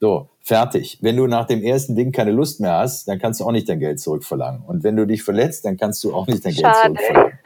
So, 0.00 0.28
fertig. 0.40 0.98
Wenn 1.00 1.16
du 1.16 1.28
nach 1.28 1.46
dem 1.46 1.62
ersten 1.62 1.94
Ding 1.94 2.10
keine 2.10 2.32
Lust 2.32 2.60
mehr 2.60 2.78
hast, 2.78 3.06
dann 3.06 3.20
kannst 3.20 3.40
du 3.40 3.44
auch 3.44 3.52
nicht 3.52 3.68
dein 3.68 3.78
Geld 3.78 4.00
zurückverlangen. 4.00 4.62
Und 4.66 4.82
wenn 4.82 4.96
du 4.96 5.06
dich 5.06 5.22
verletzt, 5.22 5.64
dann 5.64 5.76
kannst 5.76 6.02
du 6.02 6.12
auch 6.12 6.26
nicht 6.26 6.44
dein 6.44 6.54
Schade. 6.54 6.94
Geld 6.94 6.98
zurückverlangen. 6.98 7.38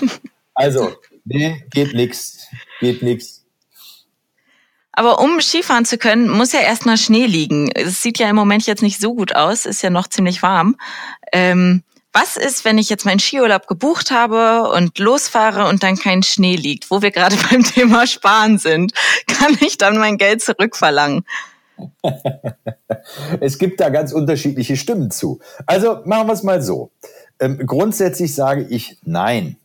also, 0.54 0.88
nee, 1.26 1.62
geht 1.70 1.94
nix. 1.94 2.48
Geht 2.80 3.02
nix. 3.02 3.37
Aber 4.98 5.20
um 5.20 5.40
Skifahren 5.40 5.84
zu 5.84 5.96
können, 5.96 6.28
muss 6.28 6.50
ja 6.50 6.58
erstmal 6.58 6.96
Schnee 6.96 7.26
liegen. 7.26 7.70
Es 7.72 8.02
sieht 8.02 8.18
ja 8.18 8.28
im 8.28 8.34
Moment 8.34 8.66
jetzt 8.66 8.82
nicht 8.82 9.00
so 9.00 9.14
gut 9.14 9.32
aus, 9.32 9.64
ist 9.64 9.80
ja 9.80 9.90
noch 9.90 10.08
ziemlich 10.08 10.42
warm. 10.42 10.74
Ähm, 11.32 11.84
was 12.12 12.36
ist, 12.36 12.64
wenn 12.64 12.78
ich 12.78 12.90
jetzt 12.90 13.04
meinen 13.04 13.20
Skiurlaub 13.20 13.68
gebucht 13.68 14.10
habe 14.10 14.68
und 14.72 14.98
losfahre 14.98 15.68
und 15.68 15.84
dann 15.84 15.94
kein 15.94 16.24
Schnee 16.24 16.56
liegt, 16.56 16.90
wo 16.90 17.00
wir 17.00 17.12
gerade 17.12 17.36
beim 17.50 17.62
Thema 17.62 18.08
Sparen 18.08 18.58
sind? 18.58 18.92
Kann 19.28 19.56
ich 19.60 19.78
dann 19.78 19.98
mein 19.98 20.18
Geld 20.18 20.42
zurückverlangen? 20.42 21.24
es 23.40 23.58
gibt 23.58 23.78
da 23.78 23.90
ganz 23.90 24.12
unterschiedliche 24.12 24.76
Stimmen 24.76 25.12
zu. 25.12 25.38
Also 25.64 26.00
machen 26.06 26.26
wir 26.26 26.32
es 26.32 26.42
mal 26.42 26.60
so. 26.60 26.90
Ähm, 27.38 27.64
grundsätzlich 27.64 28.34
sage 28.34 28.66
ich 28.68 28.98
nein, 29.04 29.58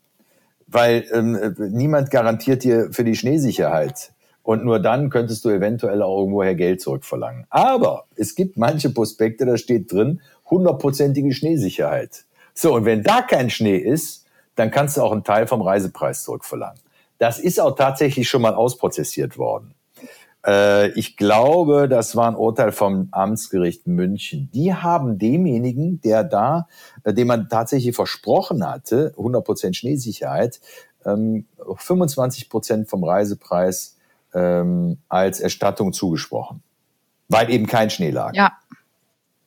weil 0.68 1.06
ähm, 1.12 1.56
niemand 1.72 2.12
garantiert 2.12 2.64
dir 2.64 2.90
für 2.92 3.04
die 3.04 3.16
Schneesicherheit. 3.16 4.13
Und 4.44 4.66
nur 4.66 4.80
dann 4.80 5.10
könntest 5.10 5.46
du 5.46 5.50
eventuell 5.50 6.02
auch 6.02 6.20
irgendwoher 6.20 6.54
Geld 6.54 6.82
zurückverlangen. 6.82 7.46
Aber 7.50 8.06
es 8.16 8.36
gibt 8.36 8.58
manche 8.58 8.90
Prospekte, 8.90 9.46
da 9.46 9.58
steht 9.58 9.92
drin, 9.92 10.22
hundertprozentige 10.50 11.34
Schneesicherheit. 11.34 12.26
So, 12.54 12.76
und 12.76 12.86
wenn 12.86 13.04
da 13.04 13.22
kein 13.22 13.50
Schnee 13.50 13.78
ist, 13.78 14.26
dann 14.56 14.70
kannst 14.70 14.98
du 14.98 15.02
auch 15.02 15.14
einen 15.14 15.24
Teil 15.24 15.48
vom 15.48 15.62
Reisepreis 15.62 16.24
zurückverlangen. 16.24 16.80
Das 17.18 17.40
ist 17.40 17.60
auch 17.60 17.76
tatsächlich 17.76 18.30
schon 18.30 18.42
mal 18.42 18.54
ausprozessiert 18.54 19.38
worden. 19.38 19.74
Äh, 20.46 20.90
ich 20.90 21.18
glaube, 21.18 21.88
das 21.88 22.16
war 22.16 22.28
ein 22.28 22.36
Urteil 22.36 22.72
vom 22.72 23.08
Amtsgericht 23.12 23.88
München. 23.88 24.50
Die 24.54 24.74
haben 24.74 25.18
demjenigen, 25.18 26.02
der 26.02 26.24
da, 26.24 26.68
äh, 27.04 27.14
dem 27.14 27.28
man 27.28 27.50
tatsächlich 27.50 27.96
versprochen 27.96 28.68
hatte, 28.68 29.14
100% 29.18 29.74
Schneesicherheit, 29.74 30.60
25% 31.06 32.74
ähm, 32.74 32.86
vom 32.86 33.04
Reisepreis 33.04 33.98
ähm, 34.34 34.98
als 35.10 35.40
Erstattung 35.40 35.94
zugesprochen, 35.94 36.62
weil 37.30 37.50
eben 37.50 37.68
kein 37.68 37.90
Schnee 37.90 38.12
lag. 38.12 38.34
Ja. 38.34 38.54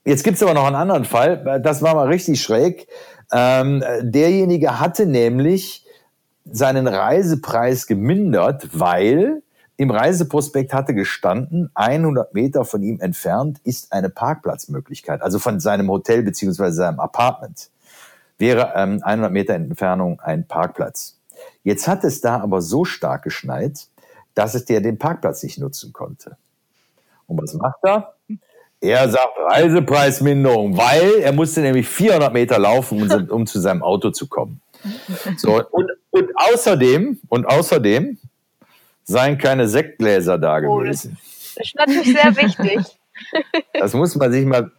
Jetzt 0.04 0.22
gibt's 0.22 0.42
aber 0.42 0.54
noch 0.54 0.66
einen 0.66 0.76
anderen 0.76 1.04
Fall, 1.04 1.60
das 1.62 1.82
war 1.82 1.94
mal 1.94 2.06
richtig 2.06 2.40
schräg. 2.40 2.86
Ähm, 3.32 3.82
derjenige 4.02 4.78
hatte 4.78 5.04
nämlich 5.04 5.84
seinen 6.44 6.86
Reisepreis 6.86 7.88
gemindert, 7.88 8.68
weil 8.72 9.42
im 9.76 9.90
Reiseprospekt 9.90 10.72
hatte 10.72 10.94
gestanden, 10.94 11.70
100 11.74 12.32
Meter 12.32 12.64
von 12.64 12.82
ihm 12.82 13.00
entfernt 13.00 13.58
ist 13.64 13.92
eine 13.92 14.08
Parkplatzmöglichkeit, 14.08 15.20
also 15.22 15.38
von 15.38 15.60
seinem 15.60 15.90
Hotel 15.90 16.22
beziehungsweise 16.22 16.76
seinem 16.76 17.00
Apartment 17.00 17.70
wäre 18.38 18.72
ähm, 18.74 19.00
100 19.02 19.32
Meter 19.32 19.54
Entfernung 19.54 20.20
ein 20.20 20.46
Parkplatz. 20.46 21.18
Jetzt 21.62 21.88
hat 21.88 22.04
es 22.04 22.20
da 22.20 22.40
aber 22.40 22.62
so 22.62 22.84
stark 22.84 23.22
geschneit, 23.22 23.88
dass 24.36 24.54
es 24.54 24.66
der 24.66 24.80
den 24.80 24.98
Parkplatz 24.98 25.42
nicht 25.42 25.58
nutzen 25.58 25.92
konnte. 25.92 26.36
Und 27.26 27.42
was 27.42 27.54
macht 27.54 27.78
er? 27.82 28.14
Er 28.80 29.08
sagt 29.08 29.32
Reisepreisminderung, 29.38 30.76
weil 30.76 31.20
er 31.20 31.32
musste 31.32 31.62
nämlich 31.62 31.88
400 31.88 32.32
Meter 32.32 32.58
laufen, 32.58 33.10
um, 33.10 33.30
um 33.30 33.46
zu 33.46 33.58
seinem 33.58 33.82
Auto 33.82 34.10
zu 34.10 34.28
kommen. 34.28 34.60
So, 35.38 35.64
und, 35.70 35.90
und 36.10 36.30
außerdem, 36.36 37.18
und 37.28 37.46
außerdem 37.46 38.18
seien 39.04 39.38
keine 39.38 39.68
Sektgläser 39.68 40.38
da 40.38 40.58
oh, 40.58 40.78
gewesen. 40.78 41.18
Das 41.56 41.66
ist 41.66 41.74
natürlich 41.74 42.12
sehr 42.14 42.36
wichtig. 42.36 42.80
Das 43.72 43.94
muss 43.94 44.14
man 44.14 44.30
sich 44.30 44.44
mal, 44.44 44.70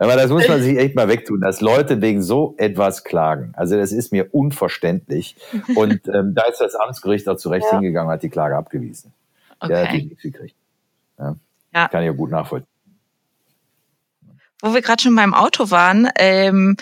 aber 0.00 0.16
das 0.16 0.30
muss 0.30 0.48
man 0.48 0.62
sich 0.62 0.78
echt 0.78 0.94
mal 0.94 1.08
wegtun, 1.08 1.42
dass 1.42 1.60
Leute 1.60 2.00
wegen 2.00 2.22
so 2.22 2.54
etwas 2.56 3.04
klagen. 3.04 3.52
Also 3.54 3.76
das 3.76 3.92
ist 3.92 4.12
mir 4.12 4.34
unverständlich. 4.34 5.36
Und 5.76 6.08
ähm, 6.08 6.34
da 6.34 6.44
ist 6.44 6.58
das 6.58 6.74
Amtsgericht 6.74 7.28
auch 7.28 7.36
zurecht 7.36 7.66
ja. 7.70 7.78
hingegangen 7.78 8.08
und 8.08 8.14
hat 8.14 8.22
die 8.22 8.30
Klage 8.30 8.56
abgewiesen. 8.56 9.12
Okay. 9.58 9.72
Der 9.72 9.82
hat 9.82 9.92
die 9.92 10.04
nichts 10.04 10.22
gekriegt. 10.22 10.56
Ja. 11.18 11.36
ja. 11.74 11.88
Kann 11.88 12.02
ich 12.02 12.06
ja 12.06 12.12
gut 12.12 12.30
nachvollziehen. 12.30 12.66
Wo 14.62 14.72
wir 14.72 14.80
gerade 14.80 15.02
schon 15.02 15.14
beim 15.14 15.34
Auto 15.34 15.70
waren, 15.70 16.08
ähm, 16.16 16.76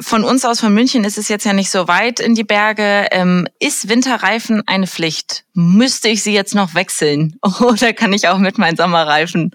von 0.00 0.22
uns 0.22 0.44
aus 0.44 0.60
von 0.60 0.74
München 0.74 1.04
ist 1.04 1.16
es 1.16 1.28
jetzt 1.28 1.44
ja 1.44 1.54
nicht 1.54 1.70
so 1.70 1.88
weit 1.88 2.20
in 2.20 2.34
die 2.34 2.44
Berge. 2.44 3.06
Ähm, 3.10 3.48
ist 3.58 3.88
Winterreifen 3.88 4.62
eine 4.66 4.86
Pflicht? 4.86 5.44
Müsste 5.54 6.08
ich 6.08 6.22
sie 6.22 6.34
jetzt 6.34 6.54
noch 6.54 6.74
wechseln? 6.74 7.38
Oder 7.60 7.94
kann 7.94 8.12
ich 8.12 8.28
auch 8.28 8.38
mit 8.38 8.58
meinen 8.58 8.76
Sommerreifen 8.76 9.54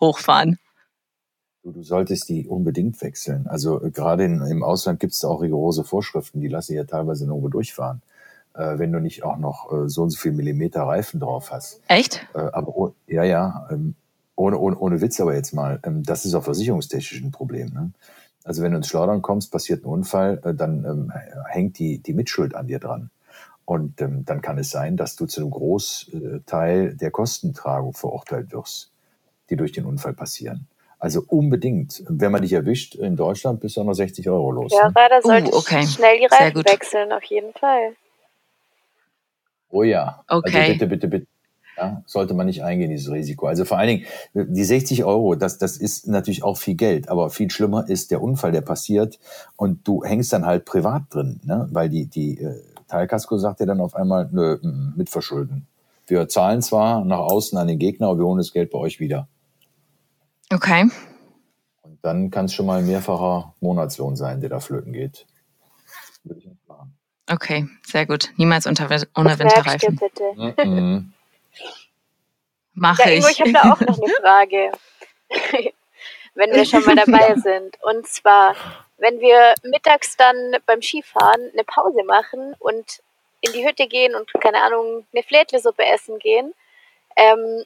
hochfahren? 0.00 0.58
Du, 1.66 1.72
du 1.72 1.82
solltest 1.82 2.28
die 2.28 2.46
unbedingt 2.46 3.02
wechseln. 3.02 3.48
Also 3.48 3.82
äh, 3.82 3.90
gerade 3.90 4.24
in, 4.24 4.40
im 4.40 4.62
Ausland 4.62 5.00
gibt 5.00 5.14
es 5.14 5.24
auch 5.24 5.42
rigorose 5.42 5.82
Vorschriften, 5.82 6.40
die 6.40 6.46
lassen 6.46 6.74
ja 6.74 6.84
teilweise 6.84 7.26
nur 7.26 7.50
durchfahren, 7.50 8.02
äh, 8.54 8.78
wenn 8.78 8.92
du 8.92 9.00
nicht 9.00 9.24
auch 9.24 9.36
noch 9.36 9.72
äh, 9.72 9.88
so 9.88 10.04
und 10.04 10.10
so 10.10 10.18
viel 10.18 10.30
Millimeter 10.30 10.84
Reifen 10.84 11.18
drauf 11.18 11.50
hast. 11.50 11.80
Echt? 11.88 12.24
Äh, 12.34 12.38
aber 12.38 12.68
oh, 12.76 12.94
ja, 13.08 13.24
ja, 13.24 13.66
ähm, 13.72 13.96
ohne, 14.36 14.60
ohne, 14.60 14.78
ohne 14.78 15.00
Witz 15.00 15.18
aber 15.18 15.34
jetzt 15.34 15.54
mal, 15.54 15.80
ähm, 15.82 16.04
das 16.04 16.24
ist 16.24 16.34
auch 16.34 16.44
versicherungstechnisch 16.44 17.20
ein 17.20 17.32
Problem. 17.32 17.70
Ne? 17.70 17.90
Also 18.44 18.62
wenn 18.62 18.70
du 18.70 18.76
ins 18.76 18.86
Schleudern 18.86 19.20
kommst, 19.20 19.50
passiert 19.50 19.84
ein 19.84 19.88
Unfall, 19.88 20.40
äh, 20.44 20.54
dann 20.54 20.84
ähm, 20.84 21.12
hängt 21.48 21.80
die, 21.80 21.98
die 21.98 22.14
Mitschuld 22.14 22.54
an 22.54 22.68
dir 22.68 22.78
dran. 22.78 23.10
Und 23.64 24.00
ähm, 24.00 24.24
dann 24.24 24.40
kann 24.40 24.58
es 24.58 24.70
sein, 24.70 24.96
dass 24.96 25.16
du 25.16 25.26
zu 25.26 25.40
einem 25.40 25.50
Großteil 25.50 26.94
der 26.94 27.10
Kostentragung 27.10 27.92
verurteilt 27.92 28.52
wirst, 28.52 28.92
die 29.50 29.56
durch 29.56 29.72
den 29.72 29.84
Unfall 29.84 30.12
passieren. 30.12 30.68
Also 31.06 31.22
unbedingt. 31.28 32.02
Wenn 32.08 32.32
man 32.32 32.42
dich 32.42 32.52
erwischt 32.52 32.96
in 32.96 33.14
Deutschland, 33.14 33.60
bist 33.60 33.76
du 33.76 33.82
auch 33.82 33.84
noch 33.84 33.94
60 33.94 34.28
Euro 34.28 34.50
los. 34.50 34.72
Ja, 34.72 34.88
ne? 34.88 34.92
leider 34.96 35.22
sollte 35.22 35.52
uh, 35.52 35.58
okay. 35.58 35.86
schnell 35.86 36.18
die 36.18 36.26
Reifen 36.26 36.64
wechseln, 36.64 37.12
auf 37.12 37.22
jeden 37.22 37.52
Fall. 37.52 37.94
Oh 39.70 39.84
ja. 39.84 40.24
Also 40.26 40.40
okay. 40.40 40.58
Also 40.58 40.72
bitte, 40.72 40.86
bitte, 40.88 41.06
bitte 41.06 41.26
ja, 41.76 42.02
sollte 42.06 42.34
man 42.34 42.46
nicht 42.46 42.64
eingehen, 42.64 42.90
dieses 42.90 43.08
Risiko. 43.08 43.46
Also 43.46 43.64
vor 43.64 43.78
allen 43.78 43.86
Dingen, 43.86 44.06
die 44.34 44.64
60 44.64 45.04
Euro, 45.04 45.36
das, 45.36 45.58
das 45.58 45.76
ist 45.76 46.08
natürlich 46.08 46.42
auch 46.42 46.56
viel 46.56 46.74
Geld, 46.74 47.08
aber 47.08 47.30
viel 47.30 47.52
schlimmer 47.52 47.88
ist 47.88 48.10
der 48.10 48.20
Unfall, 48.20 48.50
der 48.50 48.62
passiert 48.62 49.20
und 49.54 49.86
du 49.86 50.02
hängst 50.02 50.32
dann 50.32 50.44
halt 50.44 50.64
privat 50.64 51.02
drin, 51.10 51.38
ne? 51.44 51.68
weil 51.70 51.88
die, 51.88 52.06
die 52.06 52.40
äh, 52.40 52.62
Teilkasko 52.88 53.38
sagt 53.38 53.60
dir 53.60 53.66
dann 53.66 53.80
auf 53.80 53.94
einmal, 53.94 54.28
nö, 54.32 54.58
mitverschulden. 54.96 55.68
Wir 56.08 56.26
zahlen 56.26 56.62
zwar 56.62 57.04
nach 57.04 57.20
außen 57.20 57.56
an 57.56 57.68
den 57.68 57.78
Gegner, 57.78 58.08
aber 58.08 58.18
wir 58.18 58.26
holen 58.26 58.38
das 58.38 58.52
Geld 58.52 58.72
bei 58.72 58.78
euch 58.78 58.98
wieder. 58.98 59.28
Okay. 60.52 60.88
Und 61.82 61.98
dann 62.02 62.30
kann 62.30 62.46
es 62.46 62.54
schon 62.54 62.66
mal 62.66 62.78
ein 62.78 62.86
mehrfacher 62.86 63.54
Monatslohn 63.60 64.16
sein, 64.16 64.40
der 64.40 64.50
da 64.50 64.60
flöten 64.60 64.92
geht. 64.92 65.26
Würde 66.24 66.40
ich 66.40 66.46
nicht 66.46 66.68
machen. 66.68 66.96
Okay, 67.28 67.66
sehr 67.84 68.06
gut. 68.06 68.30
Niemals 68.36 68.66
unter, 68.66 68.88
ohne 69.16 69.38
Winterreifen. 69.38 69.96
Bitte. 69.96 70.64
Mhm. 70.64 71.12
Mache 72.74 73.02
ja, 73.02 73.10
ich. 73.10 73.26
ich 73.26 73.40
habe 73.40 73.52
da 73.52 73.72
auch 73.72 73.80
noch 73.80 73.98
eine 74.00 74.12
Frage, 74.20 74.72
wenn 76.34 76.52
wir 76.52 76.64
schon 76.64 76.84
mal 76.84 76.94
dabei 76.94 77.34
sind. 77.36 77.76
Und 77.82 78.06
zwar, 78.06 78.54
wenn 78.98 79.18
wir 79.20 79.54
mittags 79.64 80.16
dann 80.16 80.56
beim 80.66 80.82
Skifahren 80.82 81.50
eine 81.52 81.64
Pause 81.64 82.04
machen 82.04 82.54
und 82.58 83.00
in 83.40 83.52
die 83.52 83.66
Hütte 83.66 83.86
gehen 83.88 84.14
und, 84.14 84.30
keine 84.40 84.62
Ahnung, 84.62 85.06
eine 85.12 85.22
Flädlesuppe 85.22 85.84
essen 85.86 86.18
gehen, 86.18 86.52
ähm, 87.16 87.64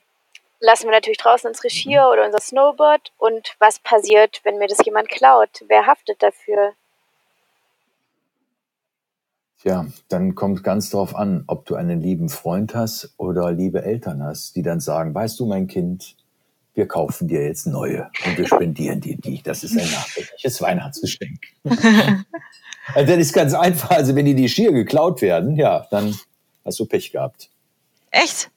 lassen 0.60 0.84
wir 0.84 0.92
natürlich 0.92 1.18
draußen 1.18 1.48
unsere 1.48 1.70
Skier 1.70 2.08
oder 2.12 2.24
unser 2.24 2.40
Snowboard. 2.40 3.12
Und 3.18 3.56
was 3.58 3.78
passiert, 3.80 4.40
wenn 4.44 4.58
mir 4.58 4.68
das 4.68 4.84
jemand 4.84 5.08
klaut? 5.08 5.64
Wer 5.66 5.86
haftet 5.86 6.22
dafür? 6.22 6.74
Tja, 9.62 9.86
dann 10.08 10.34
kommt 10.34 10.64
ganz 10.64 10.88
drauf 10.88 11.14
an, 11.14 11.44
ob 11.46 11.66
du 11.66 11.74
einen 11.74 12.00
lieben 12.00 12.30
Freund 12.30 12.74
hast 12.74 13.12
oder 13.18 13.52
liebe 13.52 13.82
Eltern 13.82 14.22
hast, 14.22 14.56
die 14.56 14.62
dann 14.62 14.80
sagen, 14.80 15.14
weißt 15.14 15.38
du, 15.38 15.44
mein 15.44 15.66
Kind, 15.66 16.16
wir 16.72 16.88
kaufen 16.88 17.28
dir 17.28 17.44
jetzt 17.44 17.66
neue 17.66 18.10
und 18.24 18.38
wir 18.38 18.46
spendieren 18.46 19.02
dir 19.02 19.18
die. 19.18 19.42
Das 19.42 19.62
ist 19.62 19.72
ein 19.72 19.90
nachträgliches 19.90 20.62
Weihnachtsgeschenk. 20.62 21.38
also 22.94 23.12
das 23.12 23.18
ist 23.18 23.32
ganz 23.34 23.52
einfach. 23.52 23.90
Also 23.90 24.14
wenn 24.14 24.24
dir 24.24 24.34
die 24.34 24.48
Skier 24.48 24.72
geklaut 24.72 25.20
werden, 25.20 25.56
ja, 25.56 25.86
dann 25.90 26.18
hast 26.64 26.80
du 26.80 26.86
Pech 26.86 27.12
gehabt. 27.12 27.50
Echt? 28.10 28.50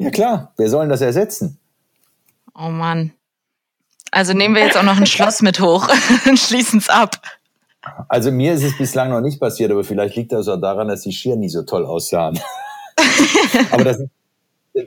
Ja 0.00 0.10
klar. 0.10 0.52
Wer 0.56 0.68
soll 0.68 0.82
denn 0.82 0.90
das 0.90 1.02
ersetzen? 1.02 1.58
Oh 2.54 2.70
Mann. 2.70 3.12
Also 4.10 4.32
nehmen 4.32 4.54
wir 4.54 4.64
jetzt 4.64 4.76
auch 4.76 4.82
noch 4.82 4.96
ein 4.96 5.06
Schloss 5.06 5.42
mit 5.42 5.60
hoch 5.60 5.88
und 6.26 6.38
schließen 6.38 6.78
es 6.78 6.88
ab. 6.88 7.20
Also 8.08 8.32
mir 8.32 8.54
ist 8.54 8.62
es 8.62 8.76
bislang 8.76 9.10
noch 9.10 9.20
nicht 9.20 9.40
passiert, 9.40 9.70
aber 9.70 9.84
vielleicht 9.84 10.16
liegt 10.16 10.32
das 10.32 10.48
auch 10.48 10.60
daran, 10.60 10.88
dass 10.88 11.02
die 11.02 11.12
Skier 11.12 11.36
nie 11.36 11.48
so 11.48 11.62
toll 11.62 11.86
aussahen. 11.86 12.38
aber 13.70 13.84
das, 13.84 14.02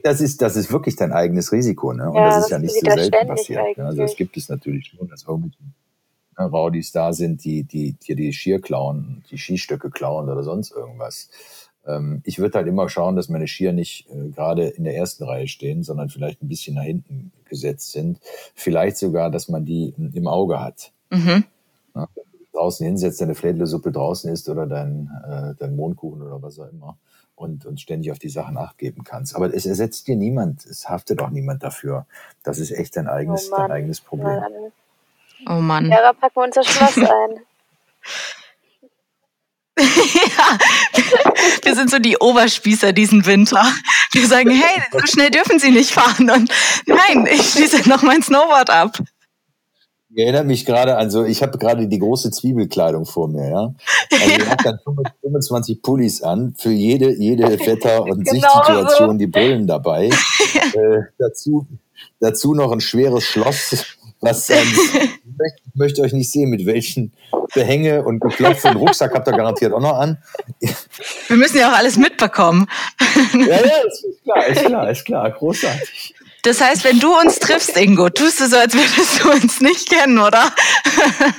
das, 0.04 0.22
ist, 0.22 0.42
das 0.42 0.56
ist 0.56 0.72
wirklich 0.72 0.96
dein 0.96 1.12
eigenes 1.12 1.52
Risiko. 1.52 1.94
Ne? 1.94 2.10
Und 2.10 2.16
ja, 2.16 2.30
das 2.30 2.46
ist 2.46 2.52
ja 2.52 2.60
nicht 2.60 2.74
so 2.74 2.92
selten 2.92 3.28
passiert. 3.28 3.62
Ne? 3.62 3.68
Eigentlich. 3.68 3.86
Also 3.86 4.02
das 4.02 4.16
gibt 4.16 4.36
es 4.36 4.50
natürlich 4.50 4.88
schon, 4.88 5.08
dass 5.08 5.24
irgendwelche 5.24 5.58
Raudis 6.38 6.92
da 6.92 7.14
sind, 7.14 7.44
die, 7.44 7.64
die 7.64 7.94
dir 7.94 8.16
die, 8.16 8.26
die 8.26 8.34
Skier 8.34 8.60
klauen, 8.60 9.24
die 9.30 9.38
Skistöcke 9.38 9.90
klauen 9.90 10.30
oder 10.30 10.44
sonst 10.44 10.72
irgendwas. 10.72 11.30
Ähm, 11.86 12.22
ich 12.24 12.40
würde 12.40 12.58
halt 12.58 12.68
immer 12.68 12.90
schauen, 12.90 13.16
dass 13.16 13.30
meine 13.30 13.48
Skier 13.48 13.74
nicht 13.74 14.08
äh, 14.10 14.30
gerade 14.30 14.68
in 14.68 14.84
der 14.84 14.96
ersten 14.96 15.24
Reihe 15.24 15.48
stehen, 15.48 15.84
sondern 15.84 16.10
vielleicht 16.10 16.42
ein 16.42 16.48
bisschen 16.48 16.76
nach 16.76 16.84
hinten 16.84 17.32
gesetzt 17.46 17.92
sind. 17.92 18.20
Vielleicht 18.56 18.98
sogar, 18.98 19.30
dass 19.30 19.50
man 19.50 19.66
die 19.66 19.94
im 20.14 20.28
Auge 20.28 20.60
hat. 20.60 20.92
Mhm. 21.10 21.46
Ja, 21.96 22.08
draußen 22.54 22.86
hinsetzt, 22.86 23.22
deine 23.22 23.36
Flädlesuppe 23.36 23.92
draußen 23.92 24.32
isst 24.32 24.50
oder 24.50 24.66
dein, 24.66 25.10
äh, 25.28 25.54
dein 25.60 25.76
Mondkuchen 25.76 26.22
oder 26.22 26.42
was 26.42 26.60
auch 26.60 26.72
immer 26.72 26.98
und, 27.36 27.66
und 27.66 27.82
ständig 27.82 28.12
auf 28.12 28.20
die 28.20 28.30
Sachen 28.30 28.56
nachgeben 28.56 29.04
kannst. 29.04 29.36
Aber 29.36 29.54
es 29.54 29.66
ersetzt 29.66 30.08
dir 30.08 30.16
niemand, 30.16 30.66
es 30.66 30.88
haftet 30.90 31.22
auch 31.22 31.30
niemand 31.30 31.64
dafür. 31.64 32.06
Das 32.44 32.60
ist 32.60 32.72
echt 32.72 32.96
dein 32.96 33.08
eigenes, 33.08 33.52
oh 33.52 33.58
dein 33.58 33.72
eigenes 33.72 34.02
Problem. 34.02 34.42
Oh 35.48 35.54
Mann. 35.54 35.90
Ja, 35.90 36.14
packen 36.14 36.36
wir 36.36 36.44
unser 36.44 36.64
Schloss 36.64 36.98
ein. 36.98 37.40
ja, 39.78 40.43
wir 41.64 41.76
sind 41.76 41.90
so 41.90 42.00
die 42.00 42.18
Oberspießer 42.18 42.94
diesen 42.94 43.26
Winter. 43.26 43.64
Wir 44.12 44.28
sagen, 44.28 44.52
hey, 44.52 44.82
so 44.92 45.00
schnell 45.06 45.30
dürfen 45.32 45.60
Sie 45.60 45.72
nicht 45.72 45.92
fahren. 45.92 46.30
Und 46.30 46.52
nein, 46.86 47.28
ich 47.32 47.52
schließe 47.52 47.90
noch 47.90 48.04
mein 48.04 48.22
Snowboard 48.22 48.70
ab. 48.70 48.98
erinnert 50.16 50.46
mich 50.46 50.66
gerade 50.66 50.98
an 50.98 51.10
so, 51.10 51.24
ich 51.24 51.42
habe 51.42 51.58
gerade 51.58 51.88
die 51.88 52.00
große 52.00 52.32
Zwiebelkleidung 52.32 53.06
vor 53.06 53.28
mir, 53.28 53.50
ja. 53.50 53.74
Also 54.12 54.36
ich 54.38 54.50
habe 54.50 54.64
dann 54.64 54.80
25 55.22 55.82
Pullis 55.82 56.22
an, 56.22 56.54
für 56.58 56.72
jede, 56.72 57.16
jede 57.16 57.60
Wetter- 57.60 58.04
und 58.10 58.24
genau 58.24 58.40
Sichtsituation 58.42 59.12
so. 59.12 59.18
die 59.18 59.28
Brillen 59.28 59.68
dabei. 59.68 60.10
äh, 60.54 61.02
dazu, 61.18 61.66
dazu 62.20 62.54
noch 62.54 62.72
ein 62.72 62.82
schweres 62.82 63.24
Schloss, 63.24 63.98
was 64.24 64.50
ähm, 64.50 64.68
ich 65.74 65.76
möchte 65.76 66.02
euch 66.02 66.14
nicht 66.14 66.32
sehen, 66.32 66.50
mit 66.50 66.66
welchen 66.66 67.14
Behänge 67.54 68.04
und 68.04 68.20
Geklopfe 68.20 68.70
und 68.70 68.78
Rucksack 68.78 69.14
habt 69.14 69.28
ihr 69.28 69.34
garantiert 69.34 69.74
auch 69.74 69.82
noch 69.82 69.98
an. 69.98 70.18
Wir 71.28 71.38
müssen 71.38 71.58
ja 71.58 71.72
auch 71.72 71.78
alles 71.78 71.98
mitbekommen. 71.98 72.68
Ja, 73.34 73.46
ja, 73.46 73.78
ist 73.88 74.24
klar, 74.24 74.48
ist 74.48 74.66
klar, 74.66 74.90
ist 74.90 75.06
klar, 75.06 75.32
großartig. 75.32 76.16
Das 76.44 76.62
heißt, 76.62 76.84
wenn 76.84 77.00
du 77.00 77.18
uns 77.18 77.40
triffst, 77.40 77.78
Ingo, 77.78 78.10
tust 78.10 78.40
du 78.42 78.48
so, 78.48 78.58
als 78.58 78.74
würdest 78.74 79.24
du 79.24 79.32
uns 79.32 79.62
nicht 79.62 79.90
kennen, 79.90 80.20
oder? 80.20 80.52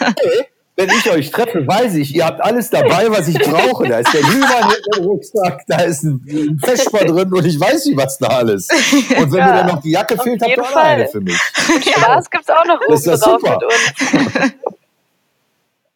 Okay. 0.00 0.46
Wenn 0.76 0.90
ich 0.90 1.08
euch 1.08 1.30
treffe, 1.30 1.64
weiß 1.64 1.94
ich, 1.94 2.16
ihr 2.16 2.26
habt 2.26 2.40
alles 2.40 2.68
dabei, 2.68 3.08
was 3.08 3.28
ich 3.28 3.38
brauche. 3.38 3.86
Da 3.86 3.98
ist 3.98 4.12
der 4.12 4.22
Glühwein 4.22 4.72
im 4.96 5.04
Rucksack, 5.04 5.62
da 5.68 5.82
ist 5.82 6.02
ein 6.02 6.58
Vesper 6.60 7.04
drin 7.04 7.32
und 7.32 7.46
ich 7.46 7.60
weiß 7.60 7.86
nicht, 7.86 7.96
was 7.96 8.18
da 8.18 8.26
alles. 8.26 8.68
Und 8.70 9.30
wenn 9.30 9.38
ja, 9.38 9.46
mir 9.46 9.52
dann 9.52 9.66
noch 9.68 9.80
die 9.80 9.92
Jacke 9.92 10.18
fehlt, 10.18 10.42
habt 10.42 10.50
ihr 10.50 10.62
auch 10.62 10.74
eine 10.76 11.06
für 11.06 11.20
mich. 11.20 11.38
Ja, 11.84 12.18
es 12.18 12.28
gibt's 12.28 12.50
auch 12.50 12.64
noch 12.64 12.80
oben 12.80 12.92
ist 12.92 13.06
das 13.06 13.20
drauf 13.20 13.40
super. 13.40 13.58
mit 13.60 13.64
uns. 13.64 14.52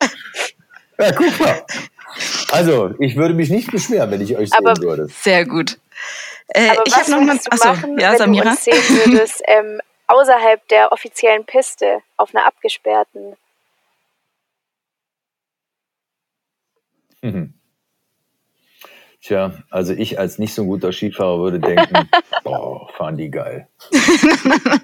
ja, 0.99 1.13
guck 1.13 1.41
mal. 1.41 1.63
Also, 2.53 2.95
ich 3.01 3.17
würde 3.17 3.35
mich 3.35 3.51
nicht 3.51 3.73
beschweren, 3.73 4.11
wenn 4.13 4.21
ich 4.21 4.37
euch 4.37 4.51
sehen 4.51 4.59
Aber 4.65 4.81
würde. 4.81 5.09
Sehr 5.09 5.45
gut. 5.45 5.79
Äh, 6.49 6.71
Aber 6.71 6.83
ich 6.87 6.95
was 6.95 7.09
noch 7.09 7.21
mal, 7.21 7.37
achso, 7.51 7.69
machen, 7.69 7.99
ja, 7.99 8.13
wenn 8.13 8.19
Samira? 8.19 8.45
du 8.45 8.51
uns 8.51 8.65
sehen 8.65 8.83
würdest, 8.89 9.43
ähm, 9.47 9.81
außerhalb 10.07 10.67
der 10.69 10.93
offiziellen 10.93 11.45
Piste, 11.45 11.99
auf 12.17 12.35
einer 12.35 12.47
abgesperrten? 12.47 13.37
Mhm. 17.23 17.55
Tja, 19.21 19.53
also 19.71 19.93
ich 19.93 20.19
als 20.19 20.39
nicht 20.39 20.55
so 20.55 20.63
ein 20.63 20.69
guter 20.69 20.93
Skifahrer 20.93 21.41
würde 21.41 21.59
denken, 21.61 22.09
boah, 22.45 22.89
fahren 22.97 23.17
die 23.17 23.31
geil. 23.31 23.69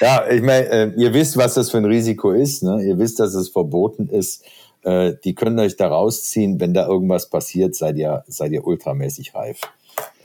ja, 0.00 0.28
ich 0.28 0.42
meine, 0.42 0.66
äh, 0.68 0.92
ihr 0.96 1.14
wisst, 1.14 1.36
was 1.36 1.54
das 1.54 1.70
für 1.70 1.78
ein 1.78 1.86
Risiko 1.86 2.32
ist. 2.32 2.62
Ne? 2.62 2.84
Ihr 2.84 2.98
wisst, 2.98 3.20
dass 3.20 3.34
es 3.34 3.48
verboten 3.48 4.08
ist. 4.08 4.44
Äh, 4.82 5.14
die 5.24 5.34
können 5.34 5.58
euch 5.58 5.76
da 5.76 5.88
rausziehen, 5.88 6.60
wenn 6.60 6.74
da 6.74 6.86
irgendwas 6.86 7.30
passiert, 7.30 7.74
seid 7.74 7.96
ihr, 7.96 8.22
seid 8.26 8.52
ihr 8.52 8.66
ultramäßig 8.66 9.34
reif. 9.34 9.60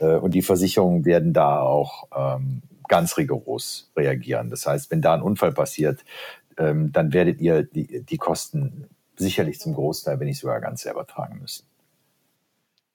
Äh, 0.00 0.16
und 0.16 0.34
die 0.34 0.42
Versicherungen 0.42 1.06
werden 1.06 1.32
da 1.32 1.62
auch 1.62 2.08
ähm, 2.14 2.62
ganz 2.88 3.16
rigoros 3.16 3.90
reagieren. 3.96 4.50
Das 4.50 4.66
heißt, 4.66 4.90
wenn 4.90 5.00
da 5.00 5.14
ein 5.14 5.22
Unfall 5.22 5.52
passiert, 5.52 6.04
ähm, 6.58 6.92
dann 6.92 7.14
werdet 7.14 7.40
ihr 7.40 7.62
die, 7.62 8.02
die 8.02 8.18
Kosten 8.18 8.88
sicherlich 9.20 9.60
zum 9.60 9.74
Großteil, 9.74 10.18
wenn 10.20 10.26
nicht 10.26 10.40
sogar 10.40 10.60
ganz 10.60 10.82
selber 10.82 11.06
tragen 11.06 11.38
müssen. 11.40 11.64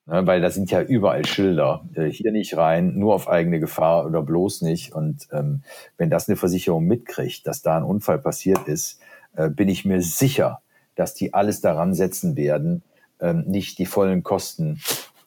Ne, 0.08 0.28
weil 0.28 0.40
da 0.40 0.52
sind 0.52 0.70
ja 0.70 0.82
überall 0.82 1.26
Schilder. 1.26 1.84
Äh, 1.96 2.06
hier 2.06 2.32
nicht 2.32 2.56
rein, 2.56 2.94
nur 2.96 3.16
auf 3.16 3.28
eigene 3.28 3.60
Gefahr 3.60 4.06
oder 4.06 4.22
bloß 4.22 4.62
nicht. 4.62 4.94
Und 4.94 5.28
ähm, 5.32 5.64
wenn 5.98 6.12
das 6.12 6.30
eine 6.30 6.36
Versicherung 6.36 6.86
mitkriegt, 6.86 7.48
dass 7.48 7.64
da 7.64 7.78
ein 7.78 7.84
Unfall 7.84 8.20
passiert 8.20 8.68
ist, 8.68 9.00
äh, 9.36 9.50
bin 9.50 9.68
ich 9.68 9.84
mir 9.84 10.02
sicher, 10.02 10.62
dass 10.96 11.16
die 11.16 11.34
alles 11.34 11.60
daran 11.60 11.96
setzen 11.96 12.38
werden, 12.38 12.84
ähm, 13.20 13.46
nicht 13.48 13.80
die 13.80 13.88
vollen 13.88 14.22
Kosten 14.22 14.80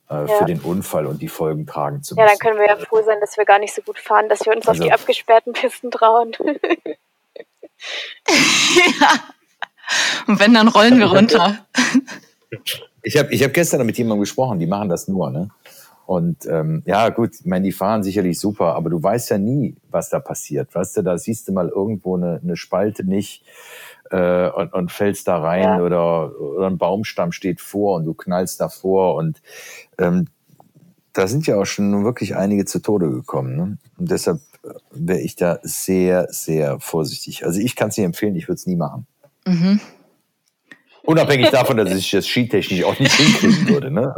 äh, 0.08 0.14
ja. 0.14 0.26
für 0.26 0.44
den 0.44 0.60
Unfall 0.60 1.06
und 1.06 1.20
die 1.22 1.28
Folgen 1.28 1.66
tragen 1.66 2.04
zu 2.04 2.14
müssen. 2.14 2.24
Ja, 2.24 2.30
dann 2.30 2.38
können 2.38 2.60
wir 2.60 2.68
ja 2.68 2.76
froh 2.76 3.02
sein, 3.02 3.18
dass 3.20 3.36
wir 3.36 3.44
gar 3.44 3.58
nicht 3.58 3.74
so 3.74 3.82
gut 3.82 3.98
fahren, 3.98 4.28
dass 4.28 4.46
wir 4.46 4.54
uns 4.54 4.68
also, 4.68 4.80
auf 4.80 4.86
die 4.86 4.92
abgesperrten 4.92 5.54
Pisten 5.54 5.90
trauen. 5.90 6.36
ja. 8.28 9.10
Und 10.26 10.40
wenn, 10.40 10.54
dann 10.54 10.68
rollen 10.68 10.98
wir 10.98 11.06
runter. 11.06 11.58
Ich 13.02 13.16
habe 13.16 13.32
ich 13.32 13.42
hab 13.42 13.54
gestern 13.54 13.86
mit 13.86 13.96
jemandem 13.96 14.20
gesprochen, 14.20 14.58
die 14.58 14.66
machen 14.66 14.88
das 14.88 15.08
nur, 15.08 15.30
ne? 15.30 15.50
Und 16.04 16.46
ähm, 16.46 16.82
ja, 16.86 17.10
gut, 17.10 17.34
ich 17.38 17.44
meine, 17.44 17.66
die 17.66 17.72
fahren 17.72 18.02
sicherlich 18.02 18.40
super, 18.40 18.74
aber 18.74 18.88
du 18.88 19.02
weißt 19.02 19.28
ja 19.30 19.38
nie, 19.38 19.76
was 19.90 20.08
da 20.08 20.20
passiert. 20.20 20.74
Weißt 20.74 20.96
du, 20.96 21.02
da 21.02 21.18
siehst 21.18 21.48
du 21.48 21.52
mal 21.52 21.68
irgendwo 21.68 22.16
eine, 22.16 22.40
eine 22.42 22.56
Spalte 22.56 23.04
nicht 23.04 23.44
äh, 24.10 24.48
und, 24.48 24.72
und 24.72 24.90
fällst 24.90 25.28
da 25.28 25.38
rein 25.38 25.64
ja. 25.64 25.82
oder, 25.82 26.40
oder 26.40 26.66
ein 26.66 26.78
Baumstamm 26.78 27.32
steht 27.32 27.60
vor 27.60 27.96
und 27.96 28.06
du 28.06 28.14
knallst 28.14 28.58
davor 28.58 29.16
und 29.16 29.42
ähm, 29.98 30.28
da 31.12 31.26
sind 31.26 31.46
ja 31.46 31.56
auch 31.56 31.66
schon 31.66 32.04
wirklich 32.04 32.36
einige 32.36 32.64
zu 32.64 32.80
Tode 32.80 33.10
gekommen. 33.10 33.56
Ne? 33.56 33.78
Und 33.98 34.10
deshalb 34.10 34.40
wäre 34.90 35.20
ich 35.20 35.36
da 35.36 35.58
sehr, 35.62 36.28
sehr 36.30 36.80
vorsichtig. 36.80 37.44
Also 37.44 37.60
ich 37.60 37.76
kann 37.76 37.90
es 37.90 37.96
nicht 37.96 38.06
empfehlen, 38.06 38.36
ich 38.36 38.48
würde 38.48 38.56
es 38.56 38.66
nie 38.66 38.76
machen. 38.76 39.06
Mhm. 39.48 39.80
Unabhängig 41.02 41.50
davon, 41.50 41.78
dass 41.78 41.90
ich 41.94 42.10
das 42.10 42.26
skitechnisch 42.26 42.84
auch 42.84 42.98
nicht 42.98 43.14
hinkriegen 43.14 43.68
würde. 43.68 43.90
Ne? 43.90 44.14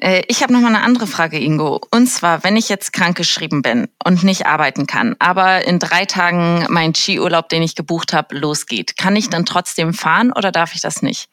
Äh, 0.00 0.22
ich 0.28 0.42
habe 0.42 0.52
noch 0.52 0.60
mal 0.60 0.68
eine 0.68 0.82
andere 0.82 1.06
Frage, 1.06 1.38
Ingo. 1.38 1.80
Und 1.90 2.06
zwar, 2.06 2.44
wenn 2.44 2.56
ich 2.56 2.68
jetzt 2.68 2.92
krankgeschrieben 2.92 3.62
bin 3.62 3.88
und 4.02 4.24
nicht 4.24 4.46
arbeiten 4.46 4.86
kann, 4.86 5.16
aber 5.18 5.66
in 5.66 5.78
drei 5.78 6.06
Tagen 6.06 6.66
mein 6.70 6.94
Skiurlaub, 6.94 7.48
den 7.48 7.62
ich 7.62 7.74
gebucht 7.74 8.12
habe, 8.12 8.36
losgeht, 8.36 8.96
kann 8.96 9.16
ich 9.16 9.28
dann 9.28 9.44
trotzdem 9.44 9.92
fahren 9.92 10.32
oder 10.32 10.50
darf 10.50 10.74
ich 10.74 10.80
das 10.80 11.02
nicht? 11.02 11.28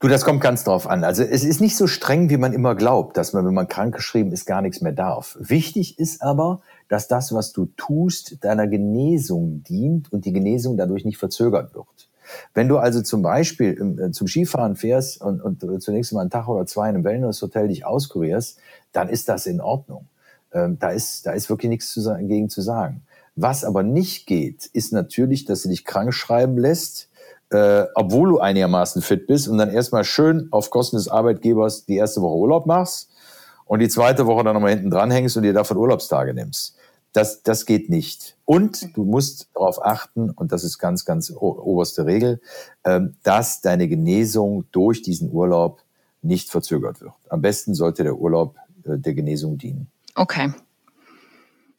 Du, 0.00 0.08
das 0.08 0.24
kommt 0.24 0.40
ganz 0.40 0.64
drauf 0.64 0.88
an. 0.88 1.04
Also 1.04 1.22
es 1.22 1.44
ist 1.44 1.60
nicht 1.60 1.76
so 1.76 1.86
streng, 1.86 2.28
wie 2.28 2.38
man 2.38 2.52
immer 2.52 2.74
glaubt, 2.74 3.16
dass 3.16 3.34
man, 3.34 3.46
wenn 3.46 3.54
man 3.54 3.68
krankgeschrieben 3.68 4.32
ist, 4.32 4.46
gar 4.46 4.62
nichts 4.62 4.80
mehr 4.80 4.90
darf. 4.90 5.36
Wichtig 5.38 5.96
ist 6.00 6.22
aber, 6.22 6.60
dass 6.92 7.08
das, 7.08 7.32
was 7.32 7.54
du 7.54 7.70
tust, 7.78 8.44
deiner 8.44 8.68
Genesung 8.68 9.62
dient 9.62 10.12
und 10.12 10.26
die 10.26 10.32
Genesung 10.34 10.76
dadurch 10.76 11.06
nicht 11.06 11.16
verzögert 11.16 11.74
wird. 11.74 11.86
Wenn 12.52 12.68
du 12.68 12.76
also 12.76 13.00
zum 13.00 13.22
Beispiel 13.22 13.98
äh, 13.98 14.10
zum 14.10 14.28
Skifahren 14.28 14.76
fährst 14.76 15.22
und, 15.22 15.40
und 15.40 15.82
zunächst 15.82 16.12
mal 16.12 16.20
einen 16.20 16.28
Tag 16.28 16.48
oder 16.48 16.66
zwei 16.66 16.90
in 16.90 16.96
einem 16.96 17.04
Wellnesshotel 17.04 17.68
dich 17.68 17.86
auskurierst, 17.86 18.58
dann 18.92 19.08
ist 19.08 19.30
das 19.30 19.46
in 19.46 19.62
Ordnung. 19.62 20.04
Ähm, 20.52 20.76
da, 20.78 20.90
ist, 20.90 21.24
da 21.24 21.32
ist 21.32 21.48
wirklich 21.48 21.70
nichts 21.70 21.94
zu, 21.94 22.04
dagegen 22.04 22.50
zu 22.50 22.60
sagen. 22.60 23.04
Was 23.36 23.64
aber 23.64 23.82
nicht 23.82 24.26
geht, 24.26 24.66
ist 24.66 24.92
natürlich, 24.92 25.46
dass 25.46 25.62
du 25.62 25.70
dich 25.70 25.86
krank 25.86 26.12
schreiben 26.12 26.58
lässt, 26.58 27.08
äh, 27.48 27.84
obwohl 27.94 28.28
du 28.28 28.38
einigermaßen 28.38 29.00
fit 29.00 29.26
bist 29.26 29.48
und 29.48 29.56
dann 29.56 29.70
erstmal 29.70 30.04
schön 30.04 30.48
auf 30.50 30.68
Kosten 30.68 30.96
des 30.96 31.08
Arbeitgebers 31.08 31.86
die 31.86 31.96
erste 31.96 32.20
Woche 32.20 32.36
Urlaub 32.36 32.66
machst 32.66 33.08
und 33.64 33.78
die 33.78 33.88
zweite 33.88 34.26
Woche 34.26 34.44
dann 34.44 34.52
nochmal 34.52 34.72
hinten 34.72 34.90
dran 34.90 35.10
hängst 35.10 35.38
und 35.38 35.44
dir 35.44 35.54
davon 35.54 35.78
Urlaubstage 35.78 36.34
nimmst. 36.34 36.76
Das, 37.12 37.42
das 37.42 37.66
geht 37.66 37.90
nicht. 37.90 38.36
Und 38.44 38.96
du 38.96 39.04
musst 39.04 39.48
darauf 39.54 39.84
achten, 39.84 40.30
und 40.30 40.52
das 40.52 40.64
ist 40.64 40.78
ganz, 40.78 41.04
ganz 41.04 41.30
oberste 41.30 42.06
Regel, 42.06 42.40
ähm, 42.84 43.16
dass 43.22 43.60
deine 43.60 43.86
Genesung 43.88 44.64
durch 44.72 45.02
diesen 45.02 45.30
Urlaub 45.30 45.82
nicht 46.22 46.50
verzögert 46.50 47.00
wird. 47.00 47.12
Am 47.28 47.42
besten 47.42 47.74
sollte 47.74 48.02
der 48.02 48.16
Urlaub 48.16 48.56
äh, 48.84 48.96
der 48.98 49.14
Genesung 49.14 49.58
dienen. 49.58 49.88
Okay. 50.14 50.52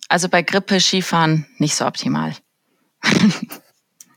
Also 0.08 0.30
bei 0.30 0.44
Grippe, 0.44 0.80
Skifahren 0.80 1.48
nicht 1.58 1.76
so 1.76 1.86
optimal. 1.86 2.34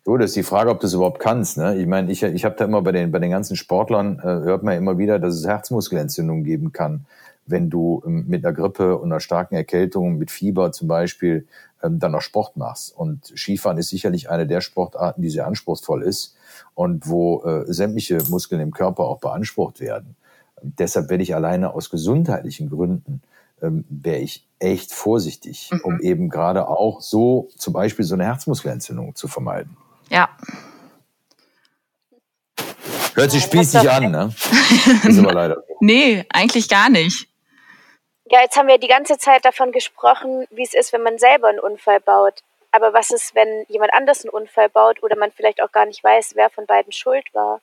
So, 0.08 0.16
das 0.16 0.30
ist 0.30 0.36
die 0.36 0.44
Frage, 0.44 0.70
ob 0.70 0.78
du 0.78 0.86
es 0.86 0.92
überhaupt 0.92 1.18
kannst. 1.18 1.58
Ne? 1.58 1.80
Ich 1.80 1.86
meine, 1.88 2.12
ich, 2.12 2.22
ich 2.22 2.44
habe 2.44 2.54
da 2.56 2.64
immer 2.64 2.80
bei 2.80 2.92
den, 2.92 3.10
bei 3.10 3.18
den 3.18 3.32
ganzen 3.32 3.56
Sportlern, 3.56 4.20
äh, 4.20 4.22
hört 4.22 4.62
man 4.62 4.76
immer 4.76 4.98
wieder, 4.98 5.18
dass 5.18 5.34
es 5.34 5.44
Herzmuskelentzündungen 5.44 6.44
geben 6.44 6.70
kann 6.70 7.06
wenn 7.46 7.70
du 7.70 8.02
ähm, 8.06 8.24
mit 8.26 8.44
einer 8.44 8.54
Grippe 8.54 8.96
und 8.98 9.12
einer 9.12 9.20
starken 9.20 9.54
Erkältung, 9.54 10.18
mit 10.18 10.30
Fieber 10.30 10.72
zum 10.72 10.88
Beispiel, 10.88 11.46
ähm, 11.82 11.98
dann 11.98 12.12
noch 12.12 12.20
Sport 12.20 12.56
machst. 12.56 12.96
Und 12.96 13.32
Skifahren 13.36 13.78
ist 13.78 13.88
sicherlich 13.88 14.30
eine 14.30 14.46
der 14.46 14.60
Sportarten, 14.60 15.22
die 15.22 15.30
sehr 15.30 15.46
anspruchsvoll 15.46 16.02
ist 16.02 16.36
und 16.74 17.08
wo 17.08 17.42
äh, 17.44 17.64
sämtliche 17.72 18.18
Muskeln 18.28 18.60
im 18.60 18.72
Körper 18.72 19.04
auch 19.04 19.20
beansprucht 19.20 19.80
werden. 19.80 20.16
deshalb 20.62 21.10
werde 21.10 21.22
ich 21.22 21.34
alleine 21.34 21.74
aus 21.74 21.90
gesundheitlichen 21.90 22.70
Gründen 22.70 23.22
ähm, 23.62 23.84
wäre 23.88 24.18
ich 24.18 24.46
echt 24.58 24.92
vorsichtig, 24.92 25.70
mhm. 25.72 25.80
um 25.82 26.00
eben 26.00 26.28
gerade 26.28 26.68
auch 26.68 27.00
so 27.00 27.48
zum 27.56 27.72
Beispiel 27.72 28.04
so 28.04 28.14
eine 28.14 28.24
Herzmuskelentzündung 28.24 29.14
zu 29.14 29.28
vermeiden. 29.28 29.76
Ja. 30.10 30.28
Hört 33.14 33.30
sich 33.30 33.44
spießig 33.44 33.88
an, 33.90 34.10
ne? 34.10 34.34
Ist 35.08 35.18
aber 35.18 35.32
leider. 35.32 35.64
Nee, 35.80 36.24
eigentlich 36.28 36.68
gar 36.68 36.90
nicht. 36.90 37.28
Ja, 38.28 38.40
jetzt 38.40 38.56
haben 38.56 38.66
wir 38.66 38.78
die 38.78 38.88
ganze 38.88 39.18
Zeit 39.18 39.44
davon 39.44 39.70
gesprochen, 39.70 40.46
wie 40.50 40.64
es 40.64 40.74
ist, 40.74 40.92
wenn 40.92 41.02
man 41.02 41.18
selber 41.18 41.48
einen 41.48 41.60
Unfall 41.60 42.00
baut. 42.00 42.42
Aber 42.72 42.92
was 42.92 43.10
ist, 43.10 43.34
wenn 43.36 43.64
jemand 43.68 43.94
anders 43.94 44.24
einen 44.24 44.30
Unfall 44.30 44.68
baut 44.68 45.02
oder 45.02 45.16
man 45.16 45.30
vielleicht 45.30 45.62
auch 45.62 45.70
gar 45.70 45.86
nicht 45.86 46.02
weiß, 46.02 46.32
wer 46.34 46.50
von 46.50 46.66
beiden 46.66 46.92
schuld 46.92 47.24
war? 47.32 47.60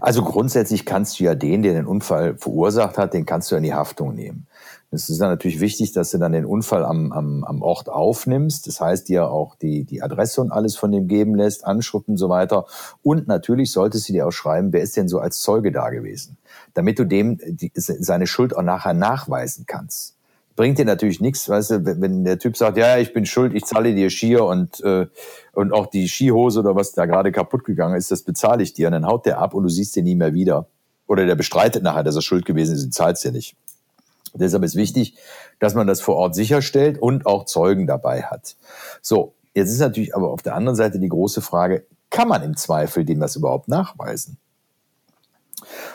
Also 0.00 0.22
grundsätzlich 0.22 0.84
kannst 0.84 1.20
du 1.20 1.24
ja 1.24 1.34
den, 1.34 1.62
der 1.62 1.74
den 1.74 1.86
Unfall 1.86 2.36
verursacht 2.36 2.98
hat, 2.98 3.14
den 3.14 3.26
kannst 3.26 3.50
du 3.50 3.56
in 3.56 3.62
die 3.62 3.74
Haftung 3.74 4.14
nehmen. 4.14 4.46
Es 4.90 5.08
ist 5.08 5.20
dann 5.20 5.30
natürlich 5.30 5.60
wichtig, 5.60 5.92
dass 5.92 6.10
du 6.10 6.18
dann 6.18 6.32
den 6.32 6.44
Unfall 6.44 6.84
am, 6.84 7.12
am, 7.12 7.44
am 7.44 7.62
Ort 7.62 7.88
aufnimmst. 7.88 8.66
Das 8.66 8.80
heißt, 8.80 9.08
dir 9.08 9.30
auch 9.30 9.56
die, 9.56 9.84
die 9.84 10.02
Adresse 10.02 10.40
und 10.40 10.52
alles 10.52 10.76
von 10.76 10.92
dem 10.92 11.08
geben 11.08 11.34
lässt, 11.34 11.64
Anschrift 11.64 12.08
und 12.08 12.16
so 12.16 12.28
weiter. 12.28 12.66
Und 13.02 13.26
natürlich 13.26 13.72
solltest 13.72 14.08
du 14.08 14.12
dir 14.12 14.26
auch 14.26 14.32
schreiben, 14.32 14.72
wer 14.72 14.82
ist 14.82 14.96
denn 14.96 15.08
so 15.08 15.18
als 15.18 15.40
Zeuge 15.40 15.72
da 15.72 15.90
gewesen, 15.90 16.36
damit 16.74 16.98
du 16.98 17.04
dem 17.04 17.38
die, 17.42 17.70
seine 17.74 18.26
Schuld 18.26 18.56
auch 18.56 18.62
nachher 18.62 18.94
nachweisen 18.94 19.64
kannst. 19.66 20.16
bringt 20.56 20.78
dir 20.78 20.84
natürlich 20.84 21.20
nichts, 21.20 21.48
weißt 21.48 21.70
du, 21.70 22.00
wenn, 22.00 22.24
der 22.24 22.38
Typ 22.38 22.56
sagt, 22.56 22.76
ja, 22.76 22.98
ich 22.98 23.12
bin 23.12 23.26
schuld, 23.26 23.54
ich 23.54 23.64
zahle 23.64 23.94
dir 23.94 24.10
Skier 24.10 24.44
und, 24.44 24.80
äh, 24.82 25.06
und 25.52 25.72
auch 25.72 25.86
die 25.86 26.08
Skihose 26.08 26.60
oder 26.60 26.76
was 26.76 26.92
da 26.92 27.06
gerade 27.06 27.32
kaputt 27.32 27.64
gegangen 27.64 27.96
ist, 27.96 28.10
das 28.10 28.22
bezahle 28.22 28.62
ich 28.62 28.72
dir. 28.72 28.88
Und 28.88 28.92
dann 28.92 29.06
haut 29.06 29.26
der 29.26 29.38
ab 29.38 29.54
und 29.54 29.64
du 29.64 29.68
siehst 29.68 29.96
den 29.96 30.04
nie 30.04 30.14
mehr 30.14 30.32
wieder. 30.32 30.66
Oder 31.06 31.26
der 31.26 31.34
bestreitet 31.34 31.82
nachher, 31.82 32.04
dass 32.04 32.16
er 32.16 32.22
schuld 32.22 32.44
gewesen 32.44 32.74
ist 32.76 32.84
und 32.84 32.94
zahlst 32.94 33.24
dir 33.24 33.32
nicht. 33.32 33.56
Deshalb 34.34 34.64
ist 34.64 34.74
wichtig, 34.74 35.16
dass 35.60 35.74
man 35.74 35.86
das 35.86 36.00
vor 36.00 36.16
Ort 36.16 36.34
sicherstellt 36.34 36.98
und 37.00 37.26
auch 37.26 37.44
Zeugen 37.44 37.86
dabei 37.86 38.22
hat. 38.22 38.56
So, 39.00 39.34
jetzt 39.54 39.70
ist 39.70 39.78
natürlich 39.78 40.14
aber 40.14 40.30
auf 40.30 40.42
der 40.42 40.54
anderen 40.54 40.76
Seite 40.76 40.98
die 40.98 41.08
große 41.08 41.40
Frage, 41.40 41.84
kann 42.10 42.28
man 42.28 42.42
im 42.42 42.56
Zweifel 42.56 43.04
dem 43.04 43.20
das 43.20 43.36
überhaupt 43.36 43.68
nachweisen? 43.68 44.38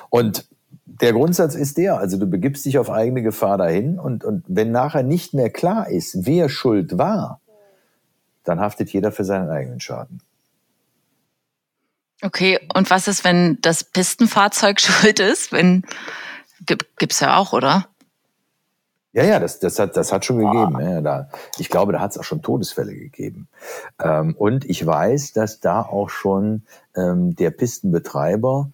Und 0.09 0.47
der 0.85 1.13
Grundsatz 1.13 1.55
ist 1.55 1.77
der, 1.77 1.97
also 1.97 2.17
du 2.17 2.27
begibst 2.27 2.65
dich 2.65 2.77
auf 2.77 2.89
eigene 2.89 3.21
Gefahr 3.21 3.57
dahin 3.57 3.99
und, 3.99 4.23
und 4.23 4.43
wenn 4.47 4.71
nachher 4.71 5.03
nicht 5.03 5.33
mehr 5.33 5.49
klar 5.49 5.89
ist, 5.89 6.25
wer 6.25 6.49
schuld 6.49 6.97
war, 6.97 7.39
dann 8.43 8.59
haftet 8.59 8.89
jeder 8.91 9.11
für 9.11 9.23
seinen 9.23 9.49
eigenen 9.49 9.79
Schaden. 9.79 10.21
Okay, 12.21 12.59
und 12.73 12.89
was 12.89 13.07
ist, 13.07 13.23
wenn 13.23 13.59
das 13.61 13.83
Pistenfahrzeug 13.83 14.81
schuld 14.81 15.19
ist? 15.19 15.51
Wenn 15.51 15.83
gibt's 16.65 17.21
ja 17.21 17.37
auch, 17.37 17.53
oder? 17.53 17.87
Ja, 19.11 19.23
ja, 19.23 19.39
das, 19.39 19.59
das, 19.59 19.79
hat, 19.79 19.97
das 19.97 20.11
hat 20.11 20.25
schon 20.25 20.37
gegeben. 20.37 20.79
Ja, 20.79 21.01
da, 21.01 21.29
ich 21.57 21.69
glaube, 21.69 21.93
da 21.93 21.99
hat 21.99 22.11
es 22.11 22.17
auch 22.17 22.23
schon 22.23 22.43
Todesfälle 22.43 22.93
gegeben. 22.93 23.47
Ähm, 23.99 24.35
und 24.37 24.65
ich 24.65 24.85
weiß, 24.85 25.33
dass 25.33 25.59
da 25.59 25.81
auch 25.81 26.09
schon 26.09 26.63
ähm, 26.95 27.35
der 27.35 27.49
Pistenbetreiber 27.49 28.69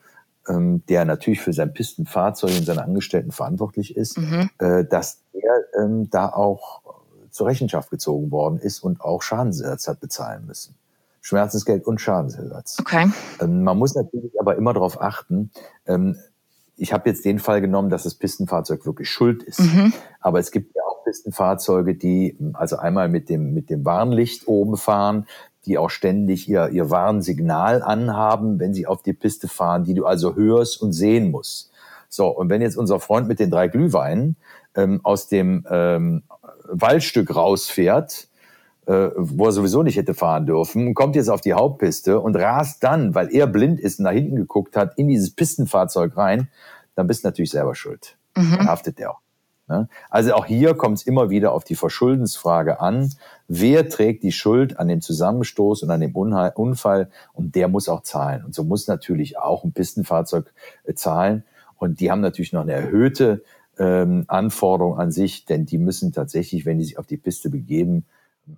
ähm, 0.47 0.83
der 0.87 1.05
natürlich 1.05 1.41
für 1.41 1.53
sein 1.53 1.73
Pistenfahrzeug 1.73 2.51
und 2.51 2.65
seine 2.65 2.83
Angestellten 2.83 3.31
verantwortlich 3.31 3.95
ist, 3.95 4.17
mhm. 4.17 4.49
äh, 4.59 4.85
dass 4.85 5.21
er 5.33 5.83
ähm, 5.83 6.09
da 6.09 6.29
auch 6.29 6.81
zur 7.29 7.47
Rechenschaft 7.47 7.89
gezogen 7.89 8.31
worden 8.31 8.59
ist 8.59 8.79
und 8.79 9.01
auch 9.01 9.21
Schadensersatz 9.21 9.87
hat 9.87 9.99
bezahlen 9.99 10.45
müssen. 10.45 10.75
Schmerzensgeld 11.21 11.85
und 11.85 11.99
Schadensersatz. 11.99 12.77
Okay. 12.79 13.11
Ähm, 13.41 13.63
man 13.63 13.77
muss 13.77 13.95
natürlich 13.95 14.39
aber 14.39 14.55
immer 14.55 14.73
darauf 14.73 15.01
achten, 15.01 15.51
ähm, 15.85 16.17
ich 16.77 16.93
habe 16.93 17.09
jetzt 17.09 17.25
den 17.25 17.39
Fall 17.39 17.61
genommen, 17.61 17.89
dass 17.89 18.03
das 18.03 18.15
Pistenfahrzeug 18.15 18.85
wirklich 18.85 19.09
schuld 19.09 19.43
ist. 19.43 19.61
Mhm. 19.61 19.93
Aber 20.19 20.39
es 20.39 20.51
gibt 20.51 20.75
ja 20.75 20.81
auch 20.83 21.03
Pistenfahrzeuge, 21.05 21.95
die 21.95 22.37
also 22.53 22.77
einmal 22.77 23.09
mit 23.09 23.29
dem, 23.29 23.53
mit 23.53 23.69
dem 23.69 23.85
Warnlicht 23.85 24.47
oben 24.47 24.77
fahren, 24.77 25.25
die 25.65 25.77
auch 25.77 25.89
ständig 25.89 26.47
ihr, 26.47 26.69
ihr 26.69 26.89
Warnsignal 26.89 27.81
anhaben, 27.81 28.59
wenn 28.59 28.73
sie 28.73 28.87
auf 28.87 29.01
die 29.01 29.13
Piste 29.13 29.47
fahren, 29.47 29.83
die 29.83 29.93
du 29.93 30.05
also 30.05 30.35
hörst 30.35 30.81
und 30.81 30.93
sehen 30.93 31.31
musst. 31.31 31.71
So, 32.09 32.27
und 32.27 32.49
wenn 32.49 32.61
jetzt 32.61 32.77
unser 32.77 32.99
Freund 32.99 33.27
mit 33.27 33.39
den 33.39 33.51
drei 33.51 33.67
Glühweinen 33.67 34.37
ähm, 34.75 35.01
aus 35.03 35.27
dem 35.27 35.65
ähm, 35.69 36.23
Waldstück 36.67 37.35
rausfährt, 37.35 38.27
äh, 38.85 39.09
wo 39.15 39.45
er 39.45 39.51
sowieso 39.51 39.83
nicht 39.83 39.97
hätte 39.97 40.13
fahren 40.13 40.45
dürfen, 40.45 40.93
kommt 40.93 41.15
jetzt 41.15 41.29
auf 41.29 41.41
die 41.41 41.53
Hauptpiste 41.53 42.19
und 42.19 42.35
rast 42.35 42.83
dann, 42.83 43.15
weil 43.15 43.33
er 43.33 43.47
blind 43.47 43.79
ist 43.79 43.99
und 43.99 44.03
nach 44.03 44.11
hinten 44.11 44.35
geguckt 44.35 44.77
hat, 44.77 44.97
in 44.97 45.07
dieses 45.07 45.31
Pistenfahrzeug 45.31 46.15
rein, 46.15 46.49
dann 46.95 47.07
bist 47.07 47.23
du 47.23 47.27
natürlich 47.27 47.51
selber 47.51 47.75
schuld. 47.75 48.17
Mhm. 48.37 48.57
Dann 48.57 48.67
haftet 48.67 48.99
der 48.99 49.11
auch. 49.11 49.24
Ne? 49.67 49.87
Also 50.09 50.33
auch 50.33 50.45
hier 50.45 50.75
kommt 50.75 50.99
es 50.99 51.07
immer 51.07 51.29
wieder 51.29 51.51
auf 51.51 51.63
die 51.63 51.75
Verschuldensfrage 51.75 52.79
an. 52.79 53.11
Wer 53.47 53.89
trägt 53.89 54.23
die 54.23 54.31
Schuld 54.31 54.79
an 54.79 54.87
dem 54.87 55.01
Zusammenstoß 55.01 55.83
und 55.83 55.91
an 55.91 56.01
dem 56.01 56.15
Unfall? 56.15 57.09
Und 57.33 57.55
der 57.55 57.67
muss 57.67 57.89
auch 57.89 58.03
zahlen. 58.03 58.45
Und 58.45 58.53
so 58.53 58.63
muss 58.63 58.87
natürlich 58.87 59.37
auch 59.37 59.63
ein 59.63 59.71
Pistenfahrzeug 59.71 60.53
äh, 60.83 60.93
zahlen. 60.93 61.43
Und 61.77 61.99
die 61.99 62.11
haben 62.11 62.21
natürlich 62.21 62.53
noch 62.53 62.61
eine 62.61 62.73
erhöhte 62.73 63.43
ähm, 63.77 64.25
Anforderung 64.27 64.97
an 64.97 65.11
sich, 65.11 65.45
denn 65.45 65.65
die 65.65 65.77
müssen 65.77 66.13
tatsächlich, 66.13 66.65
wenn 66.65 66.77
die 66.77 66.85
sich 66.85 66.99
auf 66.99 67.07
die 67.07 67.17
Piste 67.17 67.49
begeben, 67.49 68.05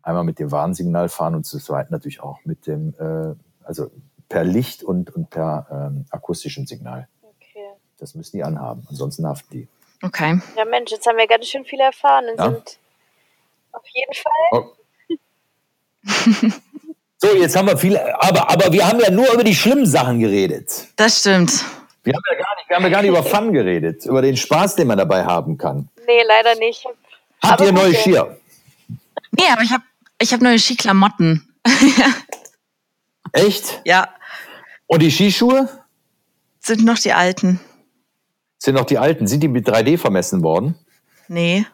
einmal 0.03 0.23
mit 0.23 0.39
dem 0.39 0.51
Warnsignal 0.51 1.09
fahren 1.09 1.35
und 1.35 1.45
zum 1.45 1.59
Zweiten 1.59 1.93
natürlich 1.93 2.21
auch 2.21 2.39
mit 2.43 2.67
dem, 2.67 2.93
äh, 2.99 3.33
also 3.63 3.89
per 4.29 4.43
Licht 4.43 4.83
und, 4.83 5.15
und 5.15 5.29
per 5.29 5.67
ähm, 5.71 6.05
akustischem 6.09 6.67
Signal. 6.67 7.07
Okay. 7.23 7.65
Das 7.97 8.13
müssen 8.13 8.35
die 8.35 8.43
anhaben, 8.43 8.83
ansonsten 8.89 9.25
haften 9.25 9.51
die. 9.51 9.67
Okay. 10.01 10.39
Ja, 10.55 10.65
Mensch, 10.65 10.91
jetzt 10.91 11.05
haben 11.07 11.17
wir 11.17 11.27
ganz 11.27 11.47
schön 11.47 11.65
viel 11.65 11.79
erfahren 11.79 12.25
und 12.29 12.37
ja. 12.37 12.45
sind 12.45 12.77
auf 13.71 13.83
jeden 13.93 14.13
Fall. 14.13 14.31
Oh. 14.51 14.73
so, 17.17 17.35
jetzt 17.35 17.55
haben 17.55 17.67
wir 17.67 17.77
viel, 17.77 17.97
aber, 17.97 18.49
aber 18.49 18.71
wir 18.71 18.87
haben 18.87 18.99
ja 18.99 19.09
nur 19.09 19.31
über 19.33 19.43
die 19.43 19.55
schlimmen 19.55 19.85
Sachen 19.85 20.19
geredet. 20.19 20.87
Das 20.95 21.19
stimmt. 21.21 21.63
Wir 22.03 22.13
haben 22.13 22.23
ja 22.29 22.37
gar 22.37 22.55
nicht, 22.55 22.69
wir 22.69 22.75
haben 22.75 22.83
ja 22.83 22.89
gar 22.89 23.01
nicht 23.01 23.09
über 23.09 23.23
Fun 23.23 23.51
geredet, 23.51 24.05
über 24.05 24.21
den 24.21 24.37
Spaß, 24.37 24.75
den 24.75 24.87
man 24.87 24.97
dabei 24.97 25.25
haben 25.25 25.57
kann. 25.57 25.89
Nee, 26.05 26.23
leider 26.25 26.55
nicht. 26.55 26.85
Habt 27.41 27.61
aber 27.61 27.65
ihr 27.65 27.73
neue 27.73 27.93
Skier? 27.93 28.37
Nee, 29.31 29.43
aber 29.51 29.61
ich 29.61 29.71
habe 29.71 29.83
ich 30.19 30.33
hab 30.33 30.41
neue 30.41 30.57
Skiklamotten. 30.57 31.53
Echt? 33.33 33.81
Ja. 33.85 34.09
Und 34.87 35.01
die 35.01 35.11
Skischuhe? 35.11 35.69
Sind 36.59 36.85
noch 36.85 36.97
die 36.97 37.13
alten. 37.13 37.59
Sind 38.57 38.75
noch 38.75 38.85
die 38.85 38.97
alten. 38.97 39.27
Sind 39.27 39.43
die 39.43 39.47
mit 39.47 39.67
3D 39.67 39.97
vermessen 39.97 40.43
worden? 40.43 40.75
Nee, 41.27 41.65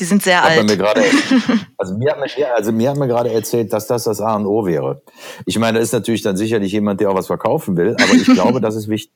die 0.00 0.04
sind 0.04 0.22
sehr 0.22 0.42
alt. 0.42 0.64
Mir 0.66 0.76
grade, 0.76 1.02
also, 1.76 1.96
mir 1.96 2.12
hat 2.12 2.18
man, 2.18 2.28
also 2.54 2.72
mir 2.72 2.90
hat 2.90 2.96
man 2.96 3.08
gerade 3.08 3.32
erzählt, 3.32 3.72
dass 3.72 3.86
das 3.86 4.04
das 4.04 4.20
A 4.20 4.36
und 4.36 4.46
O 4.46 4.66
wäre. 4.66 5.02
Ich 5.44 5.58
meine, 5.58 5.78
da 5.78 5.82
ist 5.82 5.92
natürlich 5.92 6.22
dann 6.22 6.36
sicherlich 6.36 6.72
jemand, 6.72 7.00
der 7.00 7.10
auch 7.10 7.14
was 7.14 7.28
verkaufen 7.28 7.76
will, 7.76 7.96
aber 8.00 8.12
ich 8.14 8.26
glaube, 8.26 8.60
das 8.60 8.74
ist 8.74 8.88
wichtig. 8.88 9.12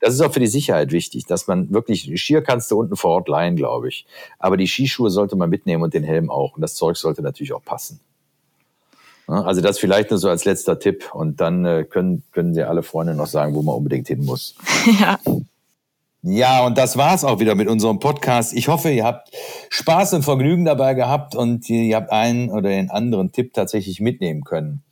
Das 0.00 0.12
ist 0.12 0.20
auch 0.20 0.32
für 0.34 0.40
die 0.40 0.46
Sicherheit 0.46 0.92
wichtig, 0.92 1.24
dass 1.24 1.46
man 1.46 1.72
wirklich, 1.72 2.12
Skier 2.20 2.42
kannst 2.42 2.70
du 2.70 2.78
unten 2.78 2.94
vor 2.94 3.12
Ort 3.12 3.28
leihen, 3.28 3.56
glaube 3.56 3.88
ich. 3.88 4.06
Aber 4.38 4.58
die 4.58 4.66
Skischuhe 4.66 5.08
sollte 5.08 5.34
man 5.34 5.48
mitnehmen 5.48 5.82
und 5.82 5.94
den 5.94 6.04
Helm 6.04 6.30
auch. 6.30 6.56
Und 6.56 6.60
das 6.60 6.74
Zeug 6.74 6.98
sollte 6.98 7.22
natürlich 7.22 7.54
auch 7.54 7.64
passen. 7.64 8.00
Also 9.26 9.62
das 9.62 9.78
vielleicht 9.78 10.10
nur 10.10 10.18
so 10.18 10.28
als 10.28 10.44
letzter 10.44 10.78
Tipp. 10.78 11.14
Und 11.14 11.40
dann 11.40 11.64
äh, 11.64 11.84
können, 11.84 12.22
können 12.32 12.52
Sie 12.52 12.62
alle 12.62 12.82
Freunde 12.82 13.14
noch 13.14 13.28
sagen, 13.28 13.54
wo 13.54 13.62
man 13.62 13.76
unbedingt 13.76 14.08
hin 14.08 14.24
muss. 14.24 14.56
Ja. 15.00 15.18
Ja, 16.26 16.64
und 16.64 16.78
das 16.78 16.96
war's 16.96 17.22
auch 17.22 17.38
wieder 17.38 17.54
mit 17.54 17.68
unserem 17.68 17.98
Podcast. 17.98 18.54
Ich 18.54 18.68
hoffe, 18.68 18.90
ihr 18.90 19.04
habt 19.04 19.30
Spaß 19.68 20.14
und 20.14 20.22
Vergnügen 20.22 20.64
dabei 20.64 20.94
gehabt 20.94 21.34
und 21.34 21.68
ihr 21.68 21.94
habt 21.94 22.10
einen 22.10 22.48
oder 22.48 22.70
den 22.70 22.90
anderen 22.90 23.30
Tipp 23.30 23.52
tatsächlich 23.52 24.00
mitnehmen 24.00 24.42
können. 24.42 24.82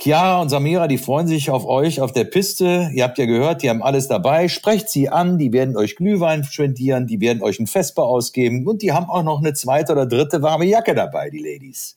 Chiara 0.00 0.40
und 0.40 0.50
Samira, 0.50 0.86
die 0.86 0.98
freuen 0.98 1.26
sich 1.26 1.50
auf 1.50 1.66
euch 1.66 2.00
auf 2.00 2.12
der 2.12 2.22
Piste. 2.22 2.90
Ihr 2.94 3.02
habt 3.02 3.18
ja 3.18 3.26
gehört, 3.26 3.64
die 3.64 3.70
haben 3.70 3.82
alles 3.82 4.06
dabei. 4.06 4.46
Sprecht 4.46 4.88
sie 4.88 5.08
an, 5.08 5.36
die 5.36 5.52
werden 5.52 5.76
euch 5.76 5.96
Glühwein 5.96 6.44
spendieren, 6.44 7.08
die 7.08 7.20
werden 7.20 7.42
euch 7.42 7.58
ein 7.58 7.66
Vesper 7.66 8.04
ausgeben 8.04 8.64
und 8.64 8.82
die 8.82 8.92
haben 8.92 9.10
auch 9.10 9.24
noch 9.24 9.40
eine 9.40 9.54
zweite 9.54 9.90
oder 9.90 10.06
dritte 10.06 10.42
warme 10.42 10.66
Jacke 10.66 10.94
dabei, 10.94 11.28
die 11.28 11.42
Ladies. 11.42 11.96